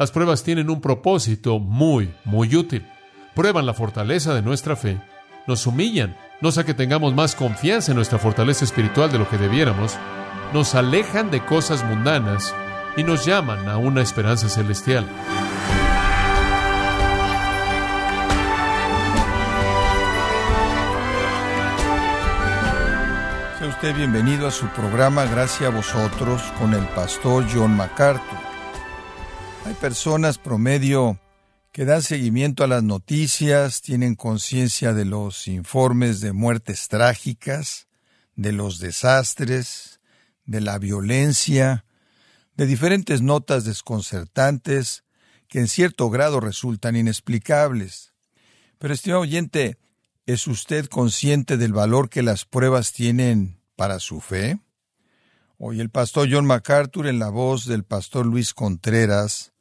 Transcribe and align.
Las 0.00 0.12
pruebas 0.12 0.44
tienen 0.44 0.70
un 0.70 0.80
propósito 0.80 1.58
muy, 1.58 2.14
muy 2.24 2.54
útil. 2.54 2.86
Prueban 3.34 3.66
la 3.66 3.74
fortaleza 3.74 4.32
de 4.32 4.42
nuestra 4.42 4.76
fe, 4.76 4.96
nos 5.48 5.66
humillan, 5.66 6.16
no 6.40 6.52
sea 6.52 6.62
que 6.62 6.72
tengamos 6.72 7.16
más 7.16 7.34
confianza 7.34 7.90
en 7.90 7.96
nuestra 7.96 8.20
fortaleza 8.20 8.64
espiritual 8.64 9.10
de 9.10 9.18
lo 9.18 9.28
que 9.28 9.38
debiéramos, 9.38 9.98
nos 10.52 10.76
alejan 10.76 11.32
de 11.32 11.44
cosas 11.44 11.84
mundanas 11.84 12.54
y 12.96 13.02
nos 13.02 13.26
llaman 13.26 13.68
a 13.68 13.78
una 13.78 14.00
esperanza 14.00 14.48
celestial. 14.48 15.04
Sea 23.58 23.66
usted 23.66 23.96
bienvenido 23.96 24.46
a 24.46 24.52
su 24.52 24.68
programa 24.68 25.24
Gracias 25.24 25.68
a 25.68 25.74
vosotros 25.74 26.40
con 26.56 26.72
el 26.72 26.86
pastor 26.86 27.44
John 27.52 27.76
MacArthur. 27.76 28.57
Hay 29.64 29.74
personas 29.80 30.38
promedio 30.38 31.18
que 31.72 31.84
dan 31.84 32.02
seguimiento 32.02 32.64
a 32.64 32.66
las 32.66 32.82
noticias, 32.82 33.82
tienen 33.82 34.14
conciencia 34.14 34.94
de 34.94 35.04
los 35.04 35.46
informes 35.46 36.20
de 36.20 36.32
muertes 36.32 36.88
trágicas, 36.88 37.86
de 38.34 38.52
los 38.52 38.78
desastres, 38.78 40.00
de 40.44 40.60
la 40.60 40.78
violencia, 40.78 41.84
de 42.56 42.66
diferentes 42.66 43.20
notas 43.20 43.64
desconcertantes 43.64 45.04
que 45.48 45.60
en 45.60 45.68
cierto 45.68 46.10
grado 46.10 46.40
resultan 46.40 46.96
inexplicables. 46.96 48.12
Pero, 48.78 48.94
estimado 48.94 49.22
oyente, 49.22 49.78
¿es 50.26 50.46
usted 50.46 50.86
consciente 50.86 51.56
del 51.56 51.72
valor 51.72 52.10
que 52.10 52.22
las 52.22 52.44
pruebas 52.44 52.92
tienen 52.92 53.60
para 53.76 53.98
su 53.98 54.20
fe? 54.20 54.58
Hoy 55.60 55.80
el 55.80 55.90
pastor 55.90 56.28
John 56.30 56.46
MacArthur, 56.46 57.08
en 57.08 57.18
la 57.18 57.30
voz 57.30 57.66
del 57.66 57.82
pastor 57.82 58.24
Luis 58.24 58.54
Contreras, 58.54 59.52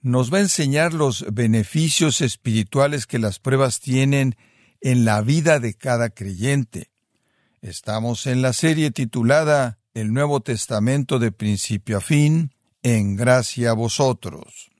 nos 0.00 0.32
va 0.32 0.38
a 0.38 0.40
enseñar 0.40 0.94
los 0.94 1.24
beneficios 1.32 2.20
espirituales 2.20 3.06
que 3.06 3.20
las 3.20 3.38
pruebas 3.38 3.78
tienen 3.78 4.34
en 4.80 5.04
la 5.04 5.22
vida 5.22 5.60
de 5.60 5.74
cada 5.74 6.10
creyente. 6.10 6.90
Estamos 7.60 8.26
en 8.26 8.42
la 8.42 8.52
serie 8.52 8.90
titulada 8.90 9.78
El 9.94 10.12
Nuevo 10.12 10.40
Testamento 10.40 11.20
de 11.20 11.30
principio 11.30 11.98
a 11.98 12.00
fin, 12.00 12.50
en 12.82 13.14
gracia 13.14 13.70
a 13.70 13.74
vosotros. 13.74 14.72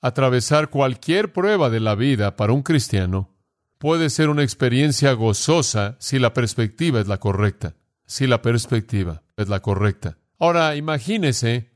Atravesar 0.00 0.70
cualquier 0.70 1.32
prueba 1.32 1.70
de 1.70 1.80
la 1.80 1.96
vida 1.96 2.36
para 2.36 2.52
un 2.52 2.62
cristiano 2.62 3.34
puede 3.78 4.10
ser 4.10 4.28
una 4.28 4.44
experiencia 4.44 5.12
gozosa 5.14 5.96
si 5.98 6.20
la 6.20 6.32
perspectiva 6.32 7.00
es 7.00 7.08
la 7.08 7.18
correcta. 7.18 7.74
Si 8.12 8.26
la 8.26 8.42
perspectiva 8.42 9.22
es 9.38 9.48
la 9.48 9.60
correcta. 9.60 10.18
Ahora, 10.38 10.76
imagínese 10.76 11.70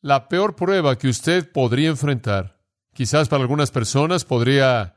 la 0.00 0.28
peor 0.28 0.56
prueba 0.56 0.98
que 0.98 1.06
usted 1.06 1.52
podría 1.52 1.90
enfrentar, 1.90 2.58
quizás 2.92 3.28
para 3.28 3.42
algunas 3.42 3.70
personas 3.70 4.24
podría 4.24 4.96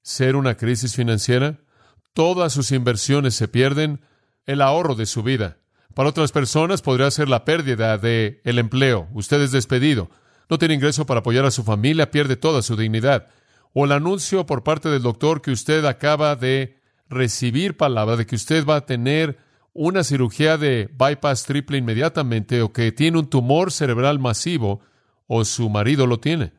ser 0.00 0.36
una 0.36 0.56
crisis 0.56 0.94
financiera. 0.94 1.58
Todas 2.12 2.52
sus 2.52 2.70
inversiones 2.70 3.34
se 3.34 3.48
pierden, 3.48 4.00
el 4.46 4.62
ahorro 4.62 4.94
de 4.94 5.06
su 5.06 5.24
vida. 5.24 5.56
Para 5.92 6.10
otras 6.10 6.30
personas 6.30 6.82
podría 6.82 7.10
ser 7.10 7.28
la 7.28 7.44
pérdida 7.44 7.98
de 7.98 8.40
el 8.44 8.60
empleo. 8.60 9.08
Usted 9.14 9.42
es 9.42 9.50
despedido, 9.50 10.08
no 10.48 10.56
tiene 10.56 10.74
ingreso 10.74 11.04
para 11.04 11.18
apoyar 11.18 11.46
a 11.46 11.50
su 11.50 11.64
familia, 11.64 12.12
pierde 12.12 12.36
toda 12.36 12.62
su 12.62 12.76
dignidad. 12.76 13.26
O 13.72 13.86
el 13.86 13.90
anuncio 13.90 14.46
por 14.46 14.62
parte 14.62 14.88
del 14.88 15.02
doctor 15.02 15.42
que 15.42 15.50
usted 15.50 15.84
acaba 15.84 16.36
de 16.36 16.78
recibir 17.08 17.76
palabra 17.76 18.14
de 18.14 18.24
que 18.24 18.36
usted 18.36 18.64
va 18.64 18.76
a 18.76 18.86
tener 18.86 19.47
una 19.80 20.02
cirugía 20.02 20.58
de 20.58 20.90
bypass 20.92 21.44
triple 21.44 21.78
inmediatamente 21.78 22.62
o 22.62 22.72
que 22.72 22.90
tiene 22.90 23.18
un 23.18 23.30
tumor 23.30 23.70
cerebral 23.70 24.18
masivo 24.18 24.80
o 25.28 25.44
su 25.44 25.70
marido 25.70 26.08
lo 26.08 26.18
tiene 26.18 26.52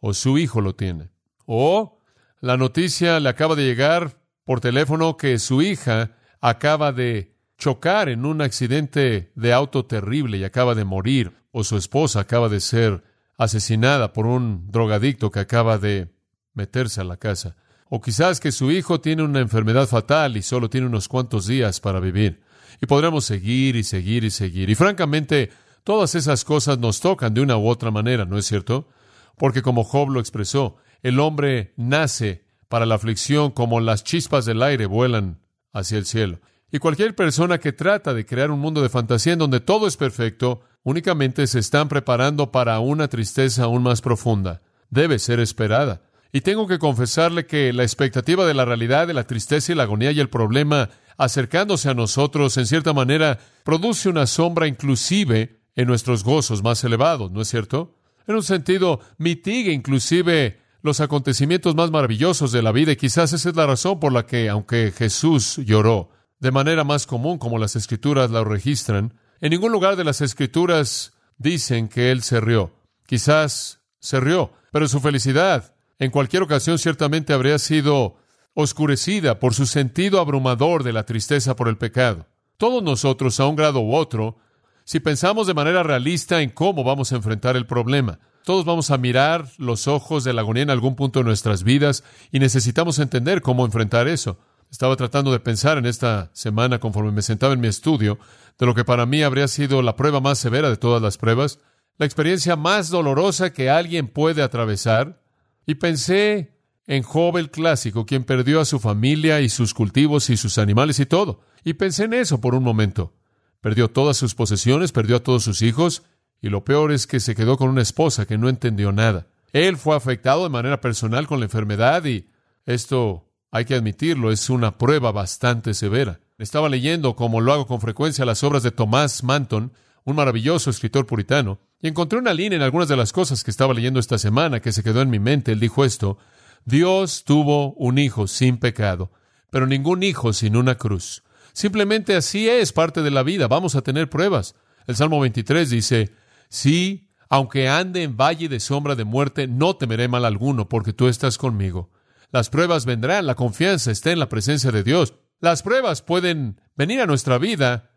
o 0.00 0.12
su 0.12 0.36
hijo 0.36 0.60
lo 0.60 0.74
tiene. 0.74 1.08
O 1.46 2.02
la 2.40 2.58
noticia 2.58 3.18
le 3.18 3.30
acaba 3.30 3.54
de 3.54 3.64
llegar 3.64 4.18
por 4.44 4.60
teléfono 4.60 5.16
que 5.16 5.38
su 5.38 5.62
hija 5.62 6.16
acaba 6.42 6.92
de 6.92 7.34
chocar 7.56 8.10
en 8.10 8.26
un 8.26 8.42
accidente 8.42 9.32
de 9.34 9.52
auto 9.54 9.86
terrible 9.86 10.36
y 10.36 10.44
acaba 10.44 10.74
de 10.74 10.84
morir 10.84 11.32
o 11.52 11.64
su 11.64 11.78
esposa 11.78 12.20
acaba 12.20 12.50
de 12.50 12.60
ser 12.60 13.02
asesinada 13.38 14.12
por 14.12 14.26
un 14.26 14.70
drogadicto 14.70 15.30
que 15.30 15.40
acaba 15.40 15.78
de 15.78 16.12
meterse 16.52 17.00
a 17.00 17.04
la 17.04 17.16
casa. 17.16 17.56
O 17.88 18.02
quizás 18.02 18.38
que 18.38 18.52
su 18.52 18.70
hijo 18.70 19.00
tiene 19.00 19.22
una 19.22 19.40
enfermedad 19.40 19.88
fatal 19.88 20.36
y 20.36 20.42
solo 20.42 20.68
tiene 20.68 20.88
unos 20.88 21.08
cuantos 21.08 21.46
días 21.46 21.80
para 21.80 22.00
vivir. 22.00 22.42
Y 22.80 22.86
podremos 22.86 23.24
seguir 23.24 23.76
y 23.76 23.82
seguir 23.82 24.24
y 24.24 24.30
seguir. 24.30 24.70
Y 24.70 24.74
francamente, 24.74 25.50
todas 25.84 26.14
esas 26.14 26.44
cosas 26.44 26.78
nos 26.78 27.00
tocan 27.00 27.34
de 27.34 27.40
una 27.40 27.56
u 27.56 27.68
otra 27.68 27.90
manera, 27.90 28.24
¿no 28.24 28.38
es 28.38 28.46
cierto? 28.46 28.88
Porque 29.36 29.62
como 29.62 29.84
Job 29.84 30.10
lo 30.10 30.20
expresó, 30.20 30.76
el 31.02 31.20
hombre 31.20 31.72
nace 31.76 32.44
para 32.68 32.86
la 32.86 32.96
aflicción 32.96 33.50
como 33.50 33.80
las 33.80 34.04
chispas 34.04 34.44
del 34.44 34.62
aire 34.62 34.86
vuelan 34.86 35.40
hacia 35.72 35.98
el 35.98 36.06
cielo. 36.06 36.40
Y 36.72 36.78
cualquier 36.78 37.14
persona 37.14 37.58
que 37.58 37.72
trata 37.72 38.12
de 38.12 38.26
crear 38.26 38.50
un 38.50 38.58
mundo 38.58 38.82
de 38.82 38.88
fantasía 38.88 39.34
en 39.34 39.38
donde 39.38 39.60
todo 39.60 39.86
es 39.86 39.96
perfecto, 39.96 40.62
únicamente 40.82 41.46
se 41.46 41.60
están 41.60 41.88
preparando 41.88 42.50
para 42.50 42.80
una 42.80 43.08
tristeza 43.08 43.64
aún 43.64 43.82
más 43.82 44.00
profunda. 44.02 44.62
Debe 44.90 45.18
ser 45.18 45.40
esperada. 45.40 46.02
Y 46.32 46.40
tengo 46.40 46.66
que 46.66 46.78
confesarle 46.78 47.46
que 47.46 47.72
la 47.72 47.82
expectativa 47.84 48.44
de 48.44 48.54
la 48.54 48.64
realidad, 48.64 49.06
de 49.06 49.14
la 49.14 49.26
tristeza 49.26 49.72
y 49.72 49.74
la 49.74 49.84
agonía 49.84 50.10
y 50.10 50.20
el 50.20 50.28
problema 50.28 50.90
acercándose 51.16 51.88
a 51.88 51.94
nosotros, 51.94 52.56
en 52.56 52.66
cierta 52.66 52.92
manera, 52.92 53.38
produce 53.64 54.08
una 54.08 54.26
sombra 54.26 54.66
inclusive 54.66 55.60
en 55.74 55.86
nuestros 55.86 56.24
gozos 56.24 56.62
más 56.62 56.82
elevados, 56.84 57.30
¿no 57.30 57.42
es 57.42 57.48
cierto? 57.48 57.94
En 58.26 58.34
un 58.34 58.42
sentido, 58.42 59.00
mitiga 59.18 59.72
inclusive 59.72 60.60
los 60.82 61.00
acontecimientos 61.00 61.74
más 61.74 61.90
maravillosos 61.90 62.52
de 62.52 62.62
la 62.62 62.72
vida 62.72 62.92
y 62.92 62.96
quizás 62.96 63.32
esa 63.32 63.50
es 63.50 63.56
la 63.56 63.66
razón 63.66 64.00
por 64.00 64.12
la 64.12 64.26
que, 64.26 64.48
aunque 64.48 64.92
Jesús 64.96 65.56
lloró 65.64 66.10
de 66.38 66.50
manera 66.52 66.84
más 66.84 67.06
común 67.06 67.38
como 67.38 67.58
las 67.58 67.76
escrituras 67.76 68.30
la 68.30 68.44
registran, 68.44 69.14
en 69.40 69.50
ningún 69.50 69.72
lugar 69.72 69.96
de 69.96 70.04
las 70.04 70.20
escrituras 70.20 71.12
dicen 71.38 71.88
que 71.88 72.10
él 72.10 72.22
se 72.22 72.40
rió. 72.40 72.72
Quizás 73.06 73.80
se 74.00 74.20
rió, 74.20 74.52
pero 74.72 74.88
su 74.88 75.00
felicidad 75.00 75.74
en 75.98 76.10
cualquier 76.10 76.42
ocasión 76.42 76.78
ciertamente 76.78 77.32
habría 77.32 77.58
sido 77.58 78.16
oscurecida 78.58 79.38
por 79.38 79.52
su 79.52 79.66
sentido 79.66 80.18
abrumador 80.18 80.82
de 80.82 80.94
la 80.94 81.04
tristeza 81.04 81.54
por 81.54 81.68
el 81.68 81.76
pecado. 81.76 82.26
Todos 82.56 82.82
nosotros, 82.82 83.38
a 83.38 83.46
un 83.46 83.54
grado 83.54 83.80
u 83.80 83.94
otro, 83.94 84.38
si 84.84 84.98
pensamos 84.98 85.46
de 85.46 85.52
manera 85.52 85.82
realista 85.82 86.40
en 86.40 86.48
cómo 86.48 86.82
vamos 86.82 87.12
a 87.12 87.16
enfrentar 87.16 87.54
el 87.54 87.66
problema, 87.66 88.18
todos 88.44 88.64
vamos 88.64 88.90
a 88.90 88.96
mirar 88.96 89.46
los 89.58 89.88
ojos 89.88 90.24
de 90.24 90.32
la 90.32 90.40
agonía 90.40 90.62
en 90.62 90.70
algún 90.70 90.96
punto 90.96 91.18
de 91.18 91.26
nuestras 91.26 91.64
vidas 91.64 92.02
y 92.32 92.38
necesitamos 92.38 92.98
entender 92.98 93.42
cómo 93.42 93.66
enfrentar 93.66 94.08
eso. 94.08 94.38
Estaba 94.70 94.96
tratando 94.96 95.32
de 95.32 95.40
pensar 95.40 95.76
en 95.76 95.84
esta 95.84 96.30
semana 96.32 96.80
conforme 96.80 97.12
me 97.12 97.20
sentaba 97.20 97.52
en 97.52 97.60
mi 97.60 97.68
estudio 97.68 98.18
de 98.58 98.64
lo 98.64 98.74
que 98.74 98.86
para 98.86 99.04
mí 99.04 99.22
habría 99.22 99.48
sido 99.48 99.82
la 99.82 99.96
prueba 99.96 100.22
más 100.22 100.38
severa 100.38 100.70
de 100.70 100.78
todas 100.78 101.02
las 101.02 101.18
pruebas, 101.18 101.58
la 101.98 102.06
experiencia 102.06 102.56
más 102.56 102.88
dolorosa 102.88 103.52
que 103.52 103.68
alguien 103.68 104.08
puede 104.08 104.42
atravesar, 104.42 105.20
y 105.66 105.74
pensé 105.74 106.55
en 106.86 107.02
Job 107.02 107.36
el 107.36 107.50
clásico, 107.50 108.06
quien 108.06 108.24
perdió 108.24 108.60
a 108.60 108.64
su 108.64 108.78
familia 108.78 109.40
y 109.40 109.48
sus 109.48 109.74
cultivos 109.74 110.30
y 110.30 110.36
sus 110.36 110.58
animales 110.58 111.00
y 111.00 111.06
todo. 111.06 111.40
Y 111.64 111.74
pensé 111.74 112.04
en 112.04 112.14
eso 112.14 112.40
por 112.40 112.54
un 112.54 112.62
momento. 112.62 113.14
Perdió 113.60 113.88
todas 113.88 114.16
sus 114.16 114.34
posesiones, 114.34 114.92
perdió 114.92 115.16
a 115.16 115.22
todos 115.22 115.42
sus 115.42 115.62
hijos, 115.62 116.04
y 116.40 116.48
lo 116.48 116.64
peor 116.64 116.92
es 116.92 117.06
que 117.06 117.20
se 117.20 117.34
quedó 117.34 117.56
con 117.56 117.70
una 117.70 117.82
esposa 117.82 118.26
que 118.26 118.38
no 118.38 118.48
entendió 118.48 118.92
nada. 118.92 119.26
Él 119.52 119.76
fue 119.76 119.96
afectado 119.96 120.44
de 120.44 120.50
manera 120.50 120.80
personal 120.80 121.26
con 121.26 121.40
la 121.40 121.46
enfermedad 121.46 122.04
y 122.04 122.28
esto, 122.66 123.26
hay 123.50 123.64
que 123.64 123.74
admitirlo, 123.74 124.30
es 124.30 124.50
una 124.50 124.76
prueba 124.76 125.12
bastante 125.12 125.72
severa. 125.72 126.20
Estaba 126.38 126.68
leyendo, 126.68 127.16
como 127.16 127.40
lo 127.40 127.52
hago 127.52 127.66
con 127.66 127.80
frecuencia, 127.80 128.26
las 128.26 128.44
obras 128.44 128.62
de 128.62 128.70
Thomas 128.70 129.24
Manton, 129.24 129.72
un 130.04 130.16
maravilloso 130.16 130.68
escritor 130.68 131.06
puritano, 131.06 131.58
y 131.80 131.88
encontré 131.88 132.18
una 132.18 132.34
línea 132.34 132.56
en 132.56 132.62
algunas 132.62 132.88
de 132.88 132.96
las 132.96 133.12
cosas 133.12 133.42
que 133.42 133.50
estaba 133.50 133.72
leyendo 133.72 133.98
esta 133.98 134.18
semana 134.18 134.60
que 134.60 134.72
se 134.72 134.82
quedó 134.82 135.00
en 135.00 135.10
mi 135.10 135.18
mente. 135.18 135.52
Él 135.52 135.60
dijo 135.60 135.84
esto, 135.84 136.18
Dios 136.66 137.22
tuvo 137.22 137.74
un 137.74 137.96
hijo 137.96 138.26
sin 138.26 138.58
pecado, 138.58 139.12
pero 139.50 139.68
ningún 139.68 140.02
hijo 140.02 140.32
sin 140.32 140.56
una 140.56 140.74
cruz. 140.74 141.22
Simplemente 141.52 142.16
así 142.16 142.48
es 142.48 142.72
parte 142.72 143.02
de 143.02 143.12
la 143.12 143.22
vida. 143.22 143.46
Vamos 143.46 143.76
a 143.76 143.82
tener 143.82 144.10
pruebas. 144.10 144.56
El 144.88 144.96
Salmo 144.96 145.20
23 145.20 145.70
dice, 145.70 146.12
sí, 146.48 147.08
aunque 147.28 147.68
ande 147.68 148.02
en 148.02 148.16
valle 148.16 148.48
de 148.48 148.58
sombra 148.58 148.96
de 148.96 149.04
muerte, 149.04 149.46
no 149.46 149.76
temeré 149.76 150.08
mal 150.08 150.24
alguno, 150.24 150.68
porque 150.68 150.92
tú 150.92 151.06
estás 151.06 151.38
conmigo. 151.38 151.92
Las 152.32 152.50
pruebas 152.50 152.84
vendrán, 152.84 153.26
la 153.26 153.36
confianza 153.36 153.92
está 153.92 154.10
en 154.10 154.18
la 154.18 154.28
presencia 154.28 154.72
de 154.72 154.82
Dios. 154.82 155.14
Las 155.38 155.62
pruebas 155.62 156.02
pueden 156.02 156.60
venir 156.74 157.00
a 157.00 157.06
nuestra 157.06 157.38
vida 157.38 157.92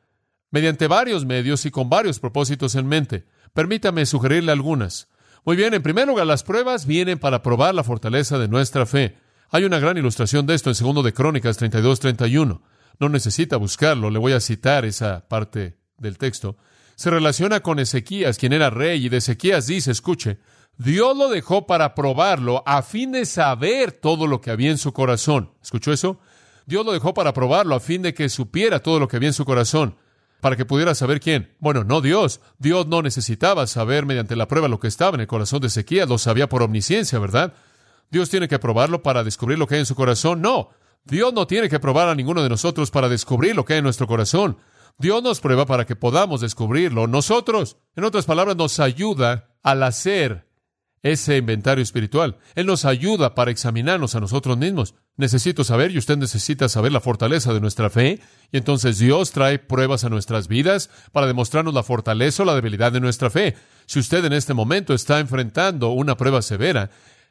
mediante 0.52 0.88
varios 0.88 1.26
medios 1.26 1.66
y 1.66 1.72
con 1.72 1.90
varios 1.90 2.20
propósitos 2.20 2.76
en 2.76 2.86
mente. 2.86 3.26
Permítame 3.56 4.06
sugerirle 4.06 4.52
algunas. 4.52 5.10
Muy 5.46 5.56
bien, 5.56 5.74
en 5.74 5.82
primer 5.82 6.08
lugar, 6.08 6.28
las 6.28 6.44
pruebas 6.44 6.86
vienen 6.86 7.20
para 7.20 7.42
probar 7.42 7.74
la 7.74 7.84
fortaleza 7.84 8.38
de 8.38 8.48
nuestra 8.48 8.86
fe. 8.86 9.18
Hay 9.52 9.64
una 9.64 9.80
gran 9.80 9.98
ilustración 9.98 10.46
de 10.46 10.56
esto 10.56 10.70
en 10.70 10.76
segundo 10.76 11.02
de 11.02 11.14
Crónicas 11.14 11.60
32-31. 11.60 12.62
No 13.00 13.10
necesita 13.10 13.58
buscarlo, 13.58 14.10
le 14.10 14.20
voy 14.20 14.34
a 14.34 14.42
citar 14.42 14.86
esa 14.86 15.28
parte 15.28 15.78
del 15.98 16.18
texto. 16.18 16.58
Se 16.96 17.10
relaciona 17.10 17.62
con 17.62 17.80
Ezequías, 17.80 18.38
quien 18.38 18.54
era 18.54 18.70
rey, 18.70 19.06
y 19.06 19.10
de 19.10 19.18
Ezequías 19.18 19.68
dice, 19.68 19.92
escuche, 19.92 20.40
Dios 20.78 21.16
lo 21.18 21.30
dejó 21.30 21.66
para 21.66 21.96
probarlo 21.96 22.62
a 22.66 22.82
fin 22.82 23.12
de 23.12 23.26
saber 23.26 23.94
todo 23.94 24.28
lo 24.28 24.42
que 24.42 24.52
había 24.52 24.70
en 24.70 24.78
su 24.78 24.94
corazón. 24.94 25.54
¿Escuchó 25.62 25.94
eso? 25.94 26.20
Dios 26.66 26.86
lo 26.86 26.92
dejó 26.92 27.14
para 27.14 27.34
probarlo 27.34 27.76
a 27.76 27.80
fin 27.80 28.02
de 28.02 28.14
que 28.14 28.30
supiera 28.30 28.80
todo 28.80 29.00
lo 29.00 29.08
que 29.08 29.18
había 29.18 29.30
en 29.30 29.34
su 29.34 29.46
corazón. 29.46 29.96
Para 30.42 30.56
que 30.56 30.66
pudiera 30.66 30.96
saber 30.96 31.20
quién. 31.20 31.56
Bueno, 31.60 31.84
no 31.84 32.02
Dios. 32.02 32.40
Dios 32.58 32.88
no 32.88 33.02
necesitaba 33.02 33.68
saber 33.68 34.06
mediante 34.06 34.36
la 34.36 34.48
prueba 34.48 34.68
lo 34.68 34.80
que 34.80 34.88
estaba 34.88 35.16
en 35.16 35.22
el 35.22 35.28
corazón 35.28 35.62
de 35.62 35.68
Ezequiel. 35.68 36.08
Lo 36.08 36.18
sabía 36.18 36.48
por 36.48 36.64
omnisciencia, 36.64 37.20
¿verdad? 37.20 37.54
Dios 38.10 38.30
tiene 38.30 38.48
que 38.48 38.60
probarlo 38.60 39.04
para 39.04 39.24
descubrir 39.24 39.60
lo 39.60 39.68
que 39.68 39.76
hay 39.76 39.82
en 39.82 39.86
su 39.86 39.96
corazón. 39.96 40.42
No. 40.42 40.70
Dios 41.06 41.34
no 41.34 41.48
tiene 41.48 41.70
que 41.70 41.80
probar 41.80 42.08
a 42.10 42.16
ninguno 42.16 42.44
de 42.44 42.50
nosotros 42.50 42.92
para 42.92 43.10
descubrir 43.10 43.56
lo 43.56 43.66
que 43.66 43.74
hay 43.74 43.80
en 43.80 43.84
nuestro 43.84 44.08
corazón. 44.08 44.58
Dios 44.98 45.24
nos 45.24 45.40
prueba 45.40 45.66
para 45.66 45.86
que 45.86 45.96
podamos 45.96 46.42
descubrirlo 46.42 47.08
nosotros. 47.08 47.78
En 47.96 48.04
otras 48.04 48.26
palabras, 48.26 48.58
nos 48.58 48.80
ayuda 48.80 49.50
al 49.64 49.84
hacer 49.84 50.49
ese 51.04 51.38
inventario 51.38 51.84
espiritual. 51.84 52.38
Él 52.56 52.66
nos 52.66 52.86
ayuda 52.86 53.36
para 53.36 53.52
examinarnos 53.52 54.16
a 54.16 54.20
nosotros 54.20 54.58
mismos. 54.58 54.96
Necesito 55.18 55.64
saber, 55.64 55.92
y 55.92 55.98
usted 55.98 56.18
necesita 56.18 56.70
saber 56.70 56.92
la 56.92 57.02
fortaleza 57.02 57.54
de 57.54 57.60
nuestra 57.60 57.90
fe, 57.90 58.20
y 58.52 58.58
entonces 58.58 59.00
Dios 59.00 59.32
trae 59.32 59.60
pruebas 59.60 60.04
a 60.04 60.10
nuestras 60.10 60.48
vidas 60.48 60.90
para 61.12 61.28
demostrarnos 61.28 61.74
la 61.74 61.84
fortaleza 61.84 62.44
o 62.44 62.46
la 62.46 62.56
debilidad 62.56 62.92
de 62.92 63.02
nuestra 63.02 63.30
fe. 63.30 63.56
Si 63.86 64.00
usted 64.00 64.24
en 64.26 64.34
este 64.34 64.54
momento 64.54 64.94
está 64.94 65.20
enfrentando 65.20 65.90
una 65.90 66.16
prueba 66.16 66.42
severa, 66.42 66.90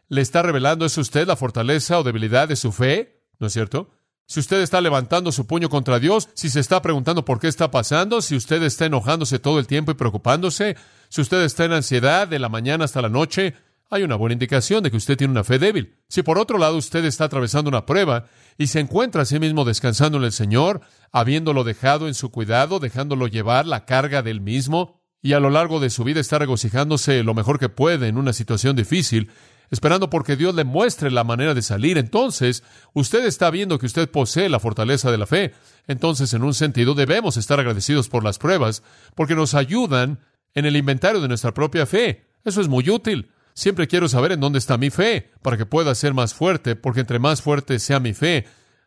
¿le 0.09 0.21
está 0.21 0.43
revelando 0.43 0.85
eso 0.85 1.01
usted 1.01 1.27
la 1.27 1.37
fortaleza 1.37 1.99
o 1.99 2.03
debilidad 2.03 2.49
de 2.49 2.57
su 2.57 2.73
fe? 2.73 3.23
¿No 3.39 3.47
es 3.47 3.53
cierto? 3.53 3.91
Si 4.27 4.41
usted 4.41 4.61
está 4.61 4.83
levantando 4.83 5.33
su 5.33 5.47
puño 5.47 5.71
contra 5.71 5.99
Dios, 5.99 6.29
si 6.35 6.51
se 6.51 6.61
está 6.61 6.83
preguntando 6.83 7.25
por 7.25 7.41
qué 7.41 7.49
está 7.49 7.71
pasando, 7.71 8.21
si 8.21 8.37
usted 8.37 8.63
está 8.63 8.85
enojándose 8.85 9.39
todo 9.39 9.59
el 9.59 9.67
tiempo 9.67 9.91
y 9.91 9.95
preocupándose, 9.95 10.77
si 11.09 11.21
usted 11.21 11.43
está 11.43 11.65
en 11.65 11.73
ansiedad 11.73 12.29
de 12.29 12.39
la 12.39 12.49
mañana 12.49 12.85
hasta 12.85 13.03
la 13.03 13.09
noche, 13.09 13.55
hay 13.91 14.03
una 14.03 14.17
buena 14.17 14.35
indicación 14.35 14.83
de 14.83 14.91
que 14.91 14.99
usted 14.99 15.17
tiene 15.17 15.33
una 15.33 15.45
fe 15.45 15.59
débil. 15.59 15.97
Si 16.09 16.23
por 16.23 16.39
otro 16.39 16.59
lado 16.59 16.77
usted 16.77 17.05
está 17.05 17.25
atravesando 17.25 17.69
una 17.71 17.87
prueba 17.87 18.27
y 18.59 18.67
se 18.67 18.81
encuentra 18.81 19.23
a 19.23 19.25
sí 19.25 19.39
mismo 19.39 19.65
descansando 19.65 20.19
en 20.19 20.25
el 20.25 20.33
Señor, 20.33 20.83
habiéndolo 21.11 21.65
dejado 21.65 22.07
en 22.07 22.15
su 22.15 22.31
cuidado, 22.31 22.81
dejándolo 22.81 23.27
llevar 23.27 23.67
la 23.67 23.87
carga 23.87 24.23
del 24.23 24.41
mismo, 24.41 24.99
y 25.21 25.33
a 25.33 25.41
lo 25.41 25.51
largo 25.51 25.81
de 25.81 25.91
su 25.91 26.05
vida 26.05 26.21
está 26.21 26.39
regocijándose 26.39 27.23
lo 27.25 27.35
mejor 27.35 27.59
que 27.59 27.69
puede 27.69 28.09
en 28.09 28.19
una 28.19 28.33
situación 28.33 28.77
difícil, 28.77 29.31
esperando 29.71 30.11
porque 30.11 30.37
Dios 30.37 30.55
le 30.55 30.65
muestre 30.65 31.11
la 31.11 31.25
manera 31.25 31.55
de 31.55 31.63
salir, 31.63 31.99
entonces 31.99 32.63
usted 32.95 33.25
está 33.27 33.51
viendo 33.51 33.79
que 33.79 33.87
usted 33.87 34.09
posee 34.11 34.49
la 34.49 34.61
fortaleza 34.61 35.11
de 35.11 35.19
la 35.19 35.27
fe. 35.27 35.55
Entonces, 35.87 36.33
en 36.35 36.45
un 36.45 36.55
sentido, 36.55 36.95
debemos 36.95 37.37
estar 37.37 37.59
agradecidos 37.59 38.09
por 38.09 38.23
las 38.23 38.39
pruebas, 38.39 38.83
porque 39.15 39.35
nos 39.35 39.55
ayudan 39.55 40.21
en 40.59 40.67
el 40.67 40.77
inventario 40.77 41.21
de 41.21 41.29
nuestra 41.29 41.55
propia 41.55 41.87
fe. 41.87 42.27
Eso 42.45 42.61
es 42.61 42.69
muy 42.69 42.91
útil. 42.91 43.31
Siempre 43.55 43.89
quiero 43.89 44.09
saber 44.09 44.33
en 44.33 44.41
dónde 44.41 44.59
está 44.59 44.77
mi 44.77 44.91
fe, 44.91 45.31
para 45.43 45.57
que 45.57 45.67
pueda 45.67 45.95
ser 45.95 46.15
más 46.15 46.35
fuerte, 46.35 46.77
porque 46.77 47.01
entre 47.01 47.19
más 47.19 47.43
fuerte 47.43 47.79
sea 47.79 48.01
mi 48.01 48.13
fe, 48.13 48.47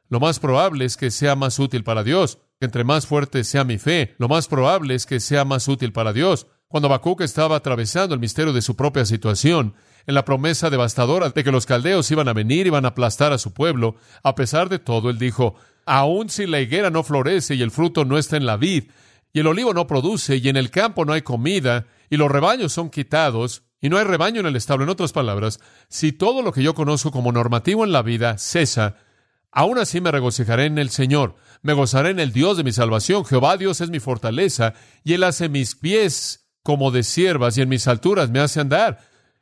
lo 0.10 0.20
más 0.20 0.40
probable 0.40 0.86
es 0.86 0.98
que 0.98 1.12
sea 1.12 1.36
más 1.36 1.58
útil 1.60 1.84
para 1.84 2.04
Dios. 2.04 2.40
Entre 2.60 2.84
más 2.84 3.08
fuerte 3.08 3.44
sea 3.44 3.64
mi 3.64 3.78
fe, 3.78 4.16
lo 4.18 4.28
más 4.28 4.48
probable 4.48 4.96
es 4.96 5.06
que 5.06 5.20
sea 5.20 5.46
más 5.46 5.68
útil 5.68 5.94
para 5.94 6.14
Dios. 6.14 6.48
Cuando 6.68 6.88
Habacuc 6.88 7.22
estaba 7.22 7.56
atravesando 7.56 8.14
el 8.14 8.20
misterio 8.20 8.54
de 8.54 8.62
su 8.62 8.76
propia 8.76 9.06
situación, 9.06 9.74
en 10.08 10.16
la 10.16 10.26
promesa 10.26 10.70
devastadora 10.70 11.30
de 11.30 11.44
que 11.44 11.52
los 11.52 11.66
caldeos 11.66 12.10
iban 12.12 12.28
a 12.28 12.34
venir 12.34 12.66
y 12.66 12.70
iban 12.70 12.86
a 12.86 12.90
aplastar 12.90 13.34
a 13.34 13.38
su 13.38 13.54
pueblo, 13.54 13.96
a 14.24 14.36
pesar 14.36 14.70
de 14.70 14.80
todo, 14.80 15.10
él 15.10 15.18
dijo, 15.20 15.56
aun 15.86 16.30
si 16.30 16.48
la 16.48 16.60
higuera 16.60 16.90
no 16.90 17.04
florece 17.04 17.56
y 17.56 17.62
el 17.62 17.72
fruto 17.72 18.06
no 18.06 18.18
está 18.18 18.38
en 18.38 18.46
la 18.46 18.58
vid, 18.58 18.86
y 19.34 19.40
el 19.40 19.48
olivo 19.48 19.74
no 19.74 19.88
produce, 19.88 20.38
y 20.38 20.50
en 20.50 20.58
el 20.58 20.72
campo 20.72 21.06
no 21.06 21.14
hay 21.14 21.22
comida, 21.22 21.88
y 22.10 22.18
los 22.18 22.30
rebaños 22.30 22.74
son 22.74 22.90
quitados, 22.90 23.64
y 23.80 23.90
no 23.90 23.98
hay 23.98 24.04
rebaño 24.04 24.42
en 24.42 24.46
el 24.46 24.56
establo, 24.56 24.84
en 24.84 24.90
otras 24.90 25.14
palabras, 25.14 25.60
si 25.88 26.12
todo 26.12 26.42
lo 26.42 26.52
que 26.52 26.64
yo 26.64 26.76
conozco 26.76 27.12
como 27.12 27.32
normativo 27.32 27.84
en 27.84 27.92
la 27.92 28.02
vida 28.02 28.38
cesa, 28.38 28.98
aún 29.52 29.78
así 29.78 30.02
me 30.02 30.12
regocijaré 30.12 30.66
en 30.66 30.78
el 30.78 30.90
Señor, 30.90 31.36
me 31.62 31.74
gozaré 31.74 32.10
en 32.10 32.20
el 32.20 32.32
Dios 32.32 32.58
de 32.58 32.64
mi 32.64 32.72
salvación, 32.72 33.26
Jehová 33.26 33.58
Dios 33.58 33.82
es 33.82 33.90
mi 33.90 34.00
fortaleza, 34.00 34.74
y 35.04 35.14
Él 35.14 35.24
hace 35.24 35.50
mis 35.50 35.76
pies 35.76 36.42
como 36.64 36.92
de 36.92 37.04
siervas, 37.04 37.58
y 37.58 37.62
en 37.62 37.70
mis 37.70 37.88
alturas 37.88 38.30
me 38.30 38.40
hace 38.40 38.60
andar. 38.60 39.00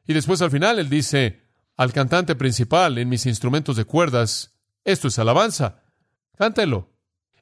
Y 0.07 0.13
después 0.13 0.41
al 0.41 0.51
final 0.51 0.79
él 0.79 0.89
dice 0.89 1.41
al 1.77 1.93
cantante 1.93 2.35
principal 2.35 2.97
en 2.97 3.09
mis 3.09 3.25
instrumentos 3.25 3.75
de 3.75 3.85
cuerdas, 3.85 4.55
esto 4.83 5.07
es 5.07 5.19
alabanza, 5.19 5.83
cántelo. 6.37 6.89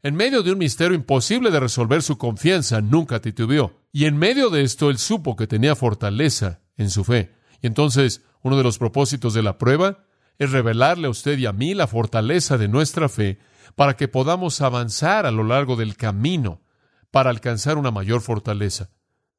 En 0.07 0.15
medio 0.15 0.41
de 0.41 0.53
un 0.53 0.57
misterio 0.57 0.95
imposible 0.95 1.51
de 1.51 1.59
resolver, 1.59 2.01
su 2.01 2.17
confianza 2.17 2.79
nunca 2.79 3.19
titubeó. 3.19 3.73
Y 3.91 4.05
en 4.05 4.15
medio 4.15 4.49
de 4.49 4.61
esto, 4.61 4.89
él 4.89 4.99
supo 4.99 5.35
que 5.35 5.47
tenía 5.47 5.75
fortaleza 5.75 6.61
en 6.77 6.89
su 6.89 7.03
fe. 7.03 7.33
Y 7.61 7.67
entonces, 7.67 8.21
uno 8.41 8.55
de 8.55 8.63
los 8.63 8.77
propósitos 8.77 9.33
de 9.33 9.43
la 9.43 9.57
prueba 9.57 10.05
es 10.37 10.53
revelarle 10.53 11.07
a 11.07 11.09
usted 11.09 11.37
y 11.37 11.45
a 11.45 11.51
mí 11.51 11.73
la 11.73 11.87
fortaleza 11.87 12.57
de 12.57 12.69
nuestra 12.69 13.09
fe 13.09 13.39
para 13.75 13.97
que 13.97 14.07
podamos 14.07 14.61
avanzar 14.61 15.25
a 15.25 15.31
lo 15.31 15.43
largo 15.43 15.75
del 15.75 15.97
camino 15.97 16.61
para 17.11 17.29
alcanzar 17.29 17.77
una 17.77 17.91
mayor 17.91 18.21
fortaleza. 18.21 18.89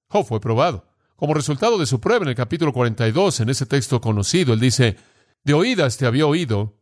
Job 0.09 0.27
fue 0.27 0.39
probado. 0.39 0.87
Como 1.17 1.33
resultado 1.33 1.79
de 1.79 1.87
su 1.87 1.99
prueba 1.99 2.25
en 2.25 2.29
el 2.29 2.35
capítulo 2.35 2.75
42, 2.75 3.41
en 3.41 3.49
ese 3.49 3.65
texto 3.65 4.03
conocido, 4.03 4.53
él 4.53 4.61
dice, 4.61 4.99
de 5.45 5.55
oídas 5.55 5.97
te 5.97 6.05
había 6.05 6.27
oído, 6.27 6.78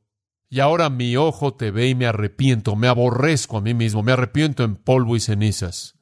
y 0.48 0.60
ahora 0.60 0.90
mi 0.90 1.16
ojo 1.16 1.54
te 1.54 1.70
ve 1.70 1.88
y 1.88 1.94
me 1.94 2.06
arrepiento, 2.06 2.76
me 2.76 2.88
aborrezco 2.88 3.58
a 3.58 3.60
mí 3.60 3.74
mismo, 3.74 4.02
me 4.02 4.12
arrepiento 4.12 4.62
en 4.64 4.76
polvo 4.76 5.16
y 5.16 5.20
cenizas. 5.20 5.96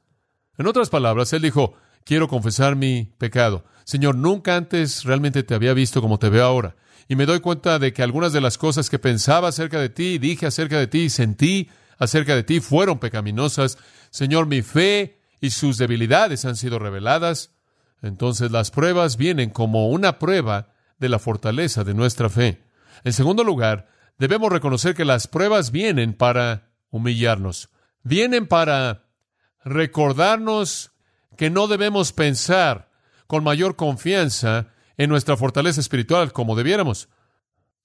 En 0.58 0.66
otras 0.66 0.90
palabras, 0.90 1.32
él 1.32 1.42
dijo, 1.42 1.74
quiero 2.04 2.28
confesar 2.28 2.76
mi 2.76 3.12
pecado. 3.18 3.64
Señor, 3.84 4.16
nunca 4.16 4.56
antes 4.56 5.04
realmente 5.04 5.42
te 5.42 5.54
había 5.54 5.74
visto 5.74 6.00
como 6.00 6.18
te 6.18 6.28
veo 6.28 6.44
ahora. 6.44 6.76
Y 7.08 7.16
me 7.16 7.26
doy 7.26 7.40
cuenta 7.40 7.78
de 7.78 7.92
que 7.92 8.02
algunas 8.02 8.32
de 8.32 8.40
las 8.40 8.56
cosas 8.56 8.88
que 8.88 8.98
pensaba 8.98 9.48
acerca 9.48 9.78
de 9.78 9.88
ti, 9.88 10.18
dije 10.18 10.46
acerca 10.46 10.78
de 10.78 10.86
ti 10.86 11.00
y 11.00 11.10
sentí 11.10 11.70
acerca 11.98 12.34
de 12.34 12.44
ti 12.44 12.60
fueron 12.60 12.98
pecaminosas. 12.98 13.78
Señor, 14.10 14.46
mi 14.46 14.62
fe 14.62 15.20
y 15.40 15.50
sus 15.50 15.76
debilidades 15.76 16.44
han 16.44 16.56
sido 16.56 16.78
reveladas. 16.78 17.50
Entonces 18.00 18.50
las 18.50 18.70
pruebas 18.70 19.16
vienen 19.16 19.50
como 19.50 19.88
una 19.88 20.18
prueba 20.18 20.72
de 20.98 21.08
la 21.08 21.18
fortaleza 21.18 21.84
de 21.84 21.94
nuestra 21.94 22.30
fe. 22.30 22.62
En 23.02 23.12
segundo 23.12 23.44
lugar, 23.44 23.88
debemos 24.18 24.50
reconocer 24.52 24.94
que 24.94 25.04
las 25.04 25.26
pruebas 25.26 25.70
vienen 25.70 26.14
para 26.14 26.70
humillarnos. 26.90 27.70
Vienen 28.02 28.46
para 28.46 29.04
recordarnos 29.64 30.92
que 31.36 31.50
no 31.50 31.66
debemos 31.66 32.12
pensar 32.12 32.90
con 33.26 33.44
mayor 33.44 33.76
confianza 33.76 34.68
en 34.96 35.10
nuestra 35.10 35.36
fortaleza 35.36 35.80
espiritual 35.80 36.32
como 36.32 36.56
debiéramos. 36.56 37.08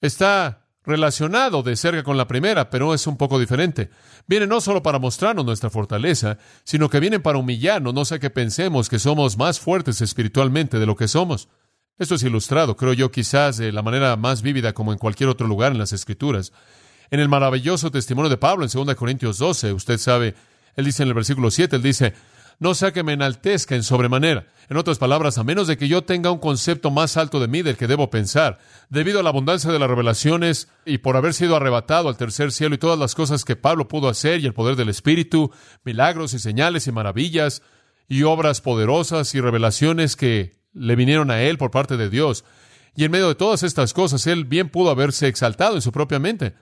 Está 0.02 0.68
relacionado 0.84 1.62
de 1.64 1.76
cerca 1.76 2.04
con 2.04 2.18
la 2.18 2.28
primera, 2.28 2.70
pero 2.70 2.94
es 2.94 3.06
un 3.08 3.18
poco 3.18 3.40
diferente. 3.40 3.90
Viene 4.28 4.48
no 4.48 4.62
solo 4.62 4.82
para 4.82 5.00
mostrarnos 5.00 5.46
nuestra 5.46 5.70
fortaleza, 5.70 6.38
sino 6.64 6.90
que 6.90 7.00
vienen 7.00 7.22
para 7.22 7.38
humillarnos, 7.38 7.94
no 7.94 8.06
sea 8.06 8.20
que 8.20 8.30
pensemos 8.30 8.90
que 8.90 9.00
somos 9.00 9.38
más 9.38 9.60
fuertes 9.60 10.02
espiritualmente 10.02 10.80
de 10.80 10.86
lo 10.86 10.96
que 10.96 11.08
somos. 11.08 11.50
Esto 12.00 12.16
es 12.16 12.24
ilustrado, 12.24 12.78
creo 12.78 12.94
yo, 12.94 13.12
quizás 13.12 13.58
de 13.58 13.74
la 13.74 13.82
manera 13.82 14.16
más 14.16 14.42
vívida 14.42 14.72
como 14.72 14.94
en 14.94 14.98
cualquier 14.98 15.28
otro 15.28 15.46
lugar 15.48 15.74
en 15.74 15.78
las 15.78 15.92
Escrituras. 15.92 16.54
En 17.12 17.20
el 17.20 17.28
maravilloso 17.28 17.92
testimonio 17.92 18.30
de 18.30 18.38
Pablo 18.38 18.64
en 18.64 18.72
2 18.72 18.96
Corintios 18.96 19.38
12, 19.38 19.74
usted 19.74 19.98
sabe, 19.98 20.34
él 20.78 20.86
dice 20.86 21.04
en 21.04 21.10
el 21.10 21.14
versículo 21.14 21.52
7, 21.52 21.76
él 21.76 21.82
dice, 21.82 22.14
no 22.58 22.74
sea 22.74 22.94
que 22.94 23.04
me 23.04 23.12
enaltezca 23.12 23.76
en 23.76 23.84
sobremanera. 23.84 24.48
En 24.70 24.78
otras 24.78 24.98
palabras, 24.98 25.38
a 25.38 25.44
menos 25.44 25.68
de 25.68 25.78
que 25.78 25.90
yo 25.90 26.06
tenga 26.06 26.32
un 26.32 26.40
concepto 26.40 26.90
más 26.90 27.18
alto 27.18 27.42
de 27.42 27.50
mí 27.50 27.64
del 27.64 27.76
que 27.76 27.88
debo 27.88 28.10
pensar, 28.10 28.60
debido 28.90 29.20
a 29.20 29.24
la 29.24 29.30
abundancia 29.30 29.70
de 29.70 29.80
las 29.80 29.90
revelaciones 29.90 30.70
y 30.86 31.00
por 31.00 31.18
haber 31.18 31.34
sido 31.34 31.58
arrebatado 31.58 32.08
al 32.08 32.16
tercer 32.16 32.54
cielo 32.54 32.76
y 32.76 32.78
todas 32.78 32.98
las 32.98 33.14
cosas 33.14 33.44
que 33.44 33.58
Pablo 33.58 33.90
pudo 33.90 34.08
hacer 34.08 34.40
y 34.40 34.46
el 34.46 34.54
poder 34.54 34.78
del 34.78 34.88
Espíritu, 34.88 35.52
milagros 35.84 36.34
y 36.34 36.40
señales 36.40 36.88
y 36.88 36.94
maravillas 36.94 37.62
y 38.08 38.24
obras 38.24 38.62
poderosas 38.62 39.36
y 39.36 39.42
revelaciones 39.42 40.16
que 40.16 40.59
le 40.74 40.96
vinieron 40.96 41.32
a 41.32 41.42
él 41.42 41.58
por 41.58 41.72
parte 41.72 41.98
de 41.98 42.10
Dios. 42.10 42.46
Y 42.96 43.06
en 43.06 43.12
medio 43.12 43.28
de 43.28 43.36
todas 43.36 43.64
estas 43.64 43.94
cosas, 43.94 44.28
él 44.28 44.46
bien 44.46 44.70
pudo 44.70 44.90
haberse 44.90 45.28
exaltado 45.28 45.76
en 45.76 45.82
su 45.82 45.92
propia 45.92 46.20
mente 46.20 46.54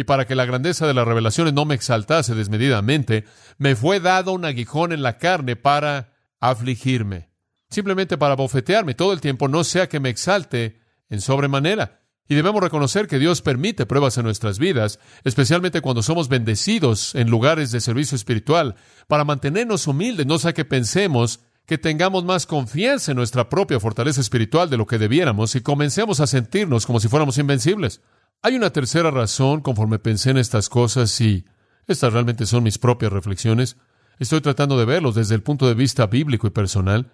y 0.00 0.04
para 0.04 0.26
que 0.26 0.34
la 0.34 0.46
grandeza 0.46 0.86
de 0.86 0.94
las 0.94 1.06
revelaciones 1.06 1.52
no 1.52 1.66
me 1.66 1.74
exaltase 1.74 2.34
desmedidamente, 2.34 3.26
me 3.58 3.76
fue 3.76 4.00
dado 4.00 4.32
un 4.32 4.46
aguijón 4.46 4.92
en 4.92 5.02
la 5.02 5.18
carne 5.18 5.56
para 5.56 6.14
afligirme, 6.40 7.28
simplemente 7.68 8.16
para 8.16 8.34
bofetearme 8.34 8.94
todo 8.94 9.12
el 9.12 9.20
tiempo, 9.20 9.46
no 9.46 9.62
sea 9.62 9.90
que 9.90 10.00
me 10.00 10.08
exalte 10.08 10.80
en 11.10 11.20
sobremanera. 11.20 12.00
Y 12.30 12.34
debemos 12.34 12.62
reconocer 12.62 13.08
que 13.08 13.18
Dios 13.18 13.42
permite 13.42 13.84
pruebas 13.84 14.16
en 14.16 14.24
nuestras 14.24 14.58
vidas, 14.58 15.00
especialmente 15.22 15.82
cuando 15.82 16.02
somos 16.02 16.30
bendecidos 16.30 17.14
en 17.14 17.28
lugares 17.28 17.70
de 17.70 17.82
servicio 17.82 18.16
espiritual, 18.16 18.76
para 19.06 19.24
mantenernos 19.24 19.86
humildes, 19.86 20.24
no 20.24 20.38
sea 20.38 20.54
que 20.54 20.64
pensemos 20.64 21.40
que 21.70 21.78
tengamos 21.78 22.24
más 22.24 22.46
confianza 22.46 23.12
en 23.12 23.16
nuestra 23.16 23.48
propia 23.48 23.78
fortaleza 23.78 24.20
espiritual 24.20 24.68
de 24.68 24.76
lo 24.76 24.88
que 24.88 24.98
debiéramos 24.98 25.54
y 25.54 25.60
comencemos 25.60 26.18
a 26.18 26.26
sentirnos 26.26 26.84
como 26.84 26.98
si 26.98 27.06
fuéramos 27.06 27.38
invencibles. 27.38 28.00
Hay 28.42 28.56
una 28.56 28.70
tercera 28.70 29.12
razón 29.12 29.60
conforme 29.60 30.00
pensé 30.00 30.30
en 30.30 30.38
estas 30.38 30.68
cosas 30.68 31.20
y 31.20 31.44
estas 31.86 32.12
realmente 32.12 32.44
son 32.44 32.64
mis 32.64 32.78
propias 32.78 33.12
reflexiones. 33.12 33.76
Estoy 34.18 34.40
tratando 34.40 34.76
de 34.80 34.84
verlos 34.84 35.14
desde 35.14 35.36
el 35.36 35.44
punto 35.44 35.68
de 35.68 35.74
vista 35.74 36.08
bíblico 36.08 36.48
y 36.48 36.50
personal. 36.50 37.12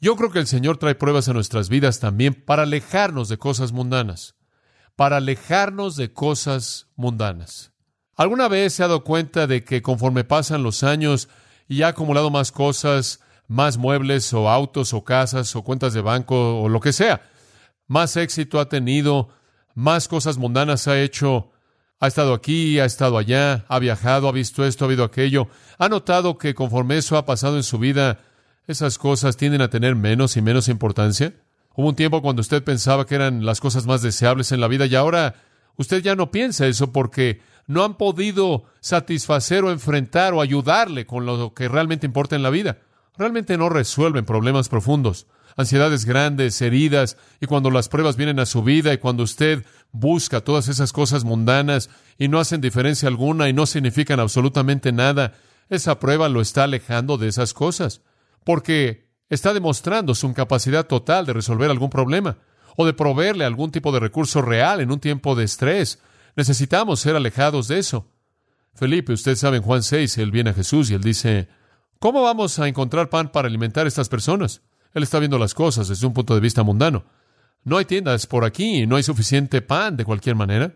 Yo 0.00 0.16
creo 0.16 0.30
que 0.30 0.38
el 0.38 0.46
Señor 0.46 0.78
trae 0.78 0.94
pruebas 0.94 1.28
a 1.28 1.34
nuestras 1.34 1.68
vidas 1.68 2.00
también 2.00 2.32
para 2.32 2.62
alejarnos 2.62 3.28
de 3.28 3.36
cosas 3.36 3.72
mundanas, 3.72 4.34
para 4.96 5.18
alejarnos 5.18 5.96
de 5.96 6.10
cosas 6.10 6.86
mundanas. 6.96 7.72
¿Alguna 8.16 8.48
vez 8.48 8.72
se 8.72 8.82
ha 8.82 8.88
dado 8.88 9.04
cuenta 9.04 9.46
de 9.46 9.62
que 9.62 9.82
conforme 9.82 10.24
pasan 10.24 10.62
los 10.62 10.84
años 10.84 11.28
y 11.68 11.82
ha 11.82 11.88
acumulado 11.88 12.30
más 12.30 12.50
cosas, 12.50 13.20
más 13.50 13.78
muebles 13.78 14.32
o 14.32 14.48
autos 14.48 14.94
o 14.94 15.02
casas 15.02 15.56
o 15.56 15.64
cuentas 15.64 15.92
de 15.92 16.00
banco 16.00 16.62
o 16.62 16.68
lo 16.68 16.78
que 16.78 16.92
sea, 16.92 17.20
más 17.88 18.16
éxito 18.16 18.60
ha 18.60 18.68
tenido, 18.68 19.28
más 19.74 20.06
cosas 20.06 20.38
mundanas 20.38 20.86
ha 20.86 21.00
hecho, 21.00 21.50
ha 21.98 22.06
estado 22.06 22.32
aquí, 22.32 22.78
ha 22.78 22.84
estado 22.84 23.18
allá, 23.18 23.64
ha 23.66 23.80
viajado, 23.80 24.28
ha 24.28 24.32
visto 24.32 24.64
esto, 24.64 24.84
ha 24.84 24.88
visto 24.88 25.02
aquello, 25.02 25.48
ha 25.78 25.88
notado 25.88 26.38
que 26.38 26.54
conforme 26.54 26.96
eso 26.96 27.16
ha 27.16 27.26
pasado 27.26 27.56
en 27.56 27.64
su 27.64 27.80
vida, 27.80 28.20
esas 28.68 28.98
cosas 28.98 29.36
tienden 29.36 29.62
a 29.62 29.68
tener 29.68 29.96
menos 29.96 30.36
y 30.36 30.42
menos 30.42 30.68
importancia. 30.68 31.34
Hubo 31.74 31.88
un 31.88 31.96
tiempo 31.96 32.22
cuando 32.22 32.42
usted 32.42 32.62
pensaba 32.62 33.04
que 33.04 33.16
eran 33.16 33.44
las 33.44 33.58
cosas 33.60 33.84
más 33.84 34.00
deseables 34.00 34.52
en 34.52 34.60
la 34.60 34.68
vida 34.68 34.86
y 34.86 34.94
ahora 34.94 35.34
usted 35.76 36.02
ya 36.04 36.14
no 36.14 36.30
piensa 36.30 36.68
eso 36.68 36.92
porque 36.92 37.40
no 37.66 37.82
han 37.82 37.94
podido 37.94 38.62
satisfacer 38.78 39.64
o 39.64 39.72
enfrentar 39.72 40.34
o 40.34 40.40
ayudarle 40.40 41.04
con 41.04 41.26
lo 41.26 41.52
que 41.52 41.66
realmente 41.66 42.06
importa 42.06 42.36
en 42.36 42.44
la 42.44 42.50
vida. 42.50 42.78
Realmente 43.20 43.58
no 43.58 43.68
resuelven 43.68 44.24
problemas 44.24 44.70
profundos, 44.70 45.26
ansiedades 45.54 46.06
grandes, 46.06 46.58
heridas, 46.62 47.18
y 47.38 47.44
cuando 47.44 47.70
las 47.70 47.90
pruebas 47.90 48.16
vienen 48.16 48.40
a 48.40 48.46
su 48.46 48.62
vida 48.62 48.94
y 48.94 48.96
cuando 48.96 49.24
usted 49.24 49.62
busca 49.92 50.40
todas 50.40 50.68
esas 50.68 50.90
cosas 50.90 51.24
mundanas 51.24 51.90
y 52.16 52.28
no 52.28 52.40
hacen 52.40 52.62
diferencia 52.62 53.08
alguna 53.08 53.50
y 53.50 53.52
no 53.52 53.66
significan 53.66 54.20
absolutamente 54.20 54.90
nada, 54.90 55.34
esa 55.68 56.00
prueba 56.00 56.30
lo 56.30 56.40
está 56.40 56.64
alejando 56.64 57.18
de 57.18 57.28
esas 57.28 57.52
cosas 57.52 58.00
porque 58.42 59.10
está 59.28 59.52
demostrando 59.52 60.14
su 60.14 60.26
incapacidad 60.26 60.86
total 60.86 61.26
de 61.26 61.34
resolver 61.34 61.70
algún 61.70 61.90
problema 61.90 62.38
o 62.74 62.86
de 62.86 62.94
proveerle 62.94 63.44
algún 63.44 63.70
tipo 63.70 63.92
de 63.92 64.00
recurso 64.00 64.40
real 64.40 64.80
en 64.80 64.90
un 64.90 64.98
tiempo 64.98 65.34
de 65.34 65.44
estrés. 65.44 65.98
Necesitamos 66.36 67.00
ser 67.00 67.16
alejados 67.16 67.68
de 67.68 67.80
eso. 67.80 68.08
Felipe, 68.72 69.12
usted 69.12 69.36
sabe 69.36 69.58
en 69.58 69.62
Juan 69.62 69.82
6, 69.82 70.16
él 70.16 70.30
viene 70.30 70.48
a 70.48 70.54
Jesús 70.54 70.90
y 70.90 70.94
él 70.94 71.02
dice, 71.02 71.48
¿cómo 72.00 72.22
vamos 72.22 72.58
a 72.58 72.66
encontrar 72.66 73.08
pan 73.08 73.30
para 73.30 73.46
alimentar 73.46 73.84
a 73.84 73.88
estas 73.88 74.08
personas? 74.08 74.62
Él 74.92 75.04
está 75.04 75.20
viendo 75.20 75.38
las 75.38 75.54
cosas 75.54 75.86
desde 75.86 76.06
un 76.06 76.12
punto 76.12 76.34
de 76.34 76.40
vista 76.40 76.64
mundano. 76.64 77.04
No 77.62 77.76
hay 77.76 77.84
tiendas 77.84 78.26
por 78.26 78.44
aquí, 78.44 78.86
no 78.86 78.96
hay 78.96 79.04
suficiente 79.04 79.62
pan 79.62 79.96
de 79.96 80.04
cualquier 80.04 80.34
manera. 80.34 80.74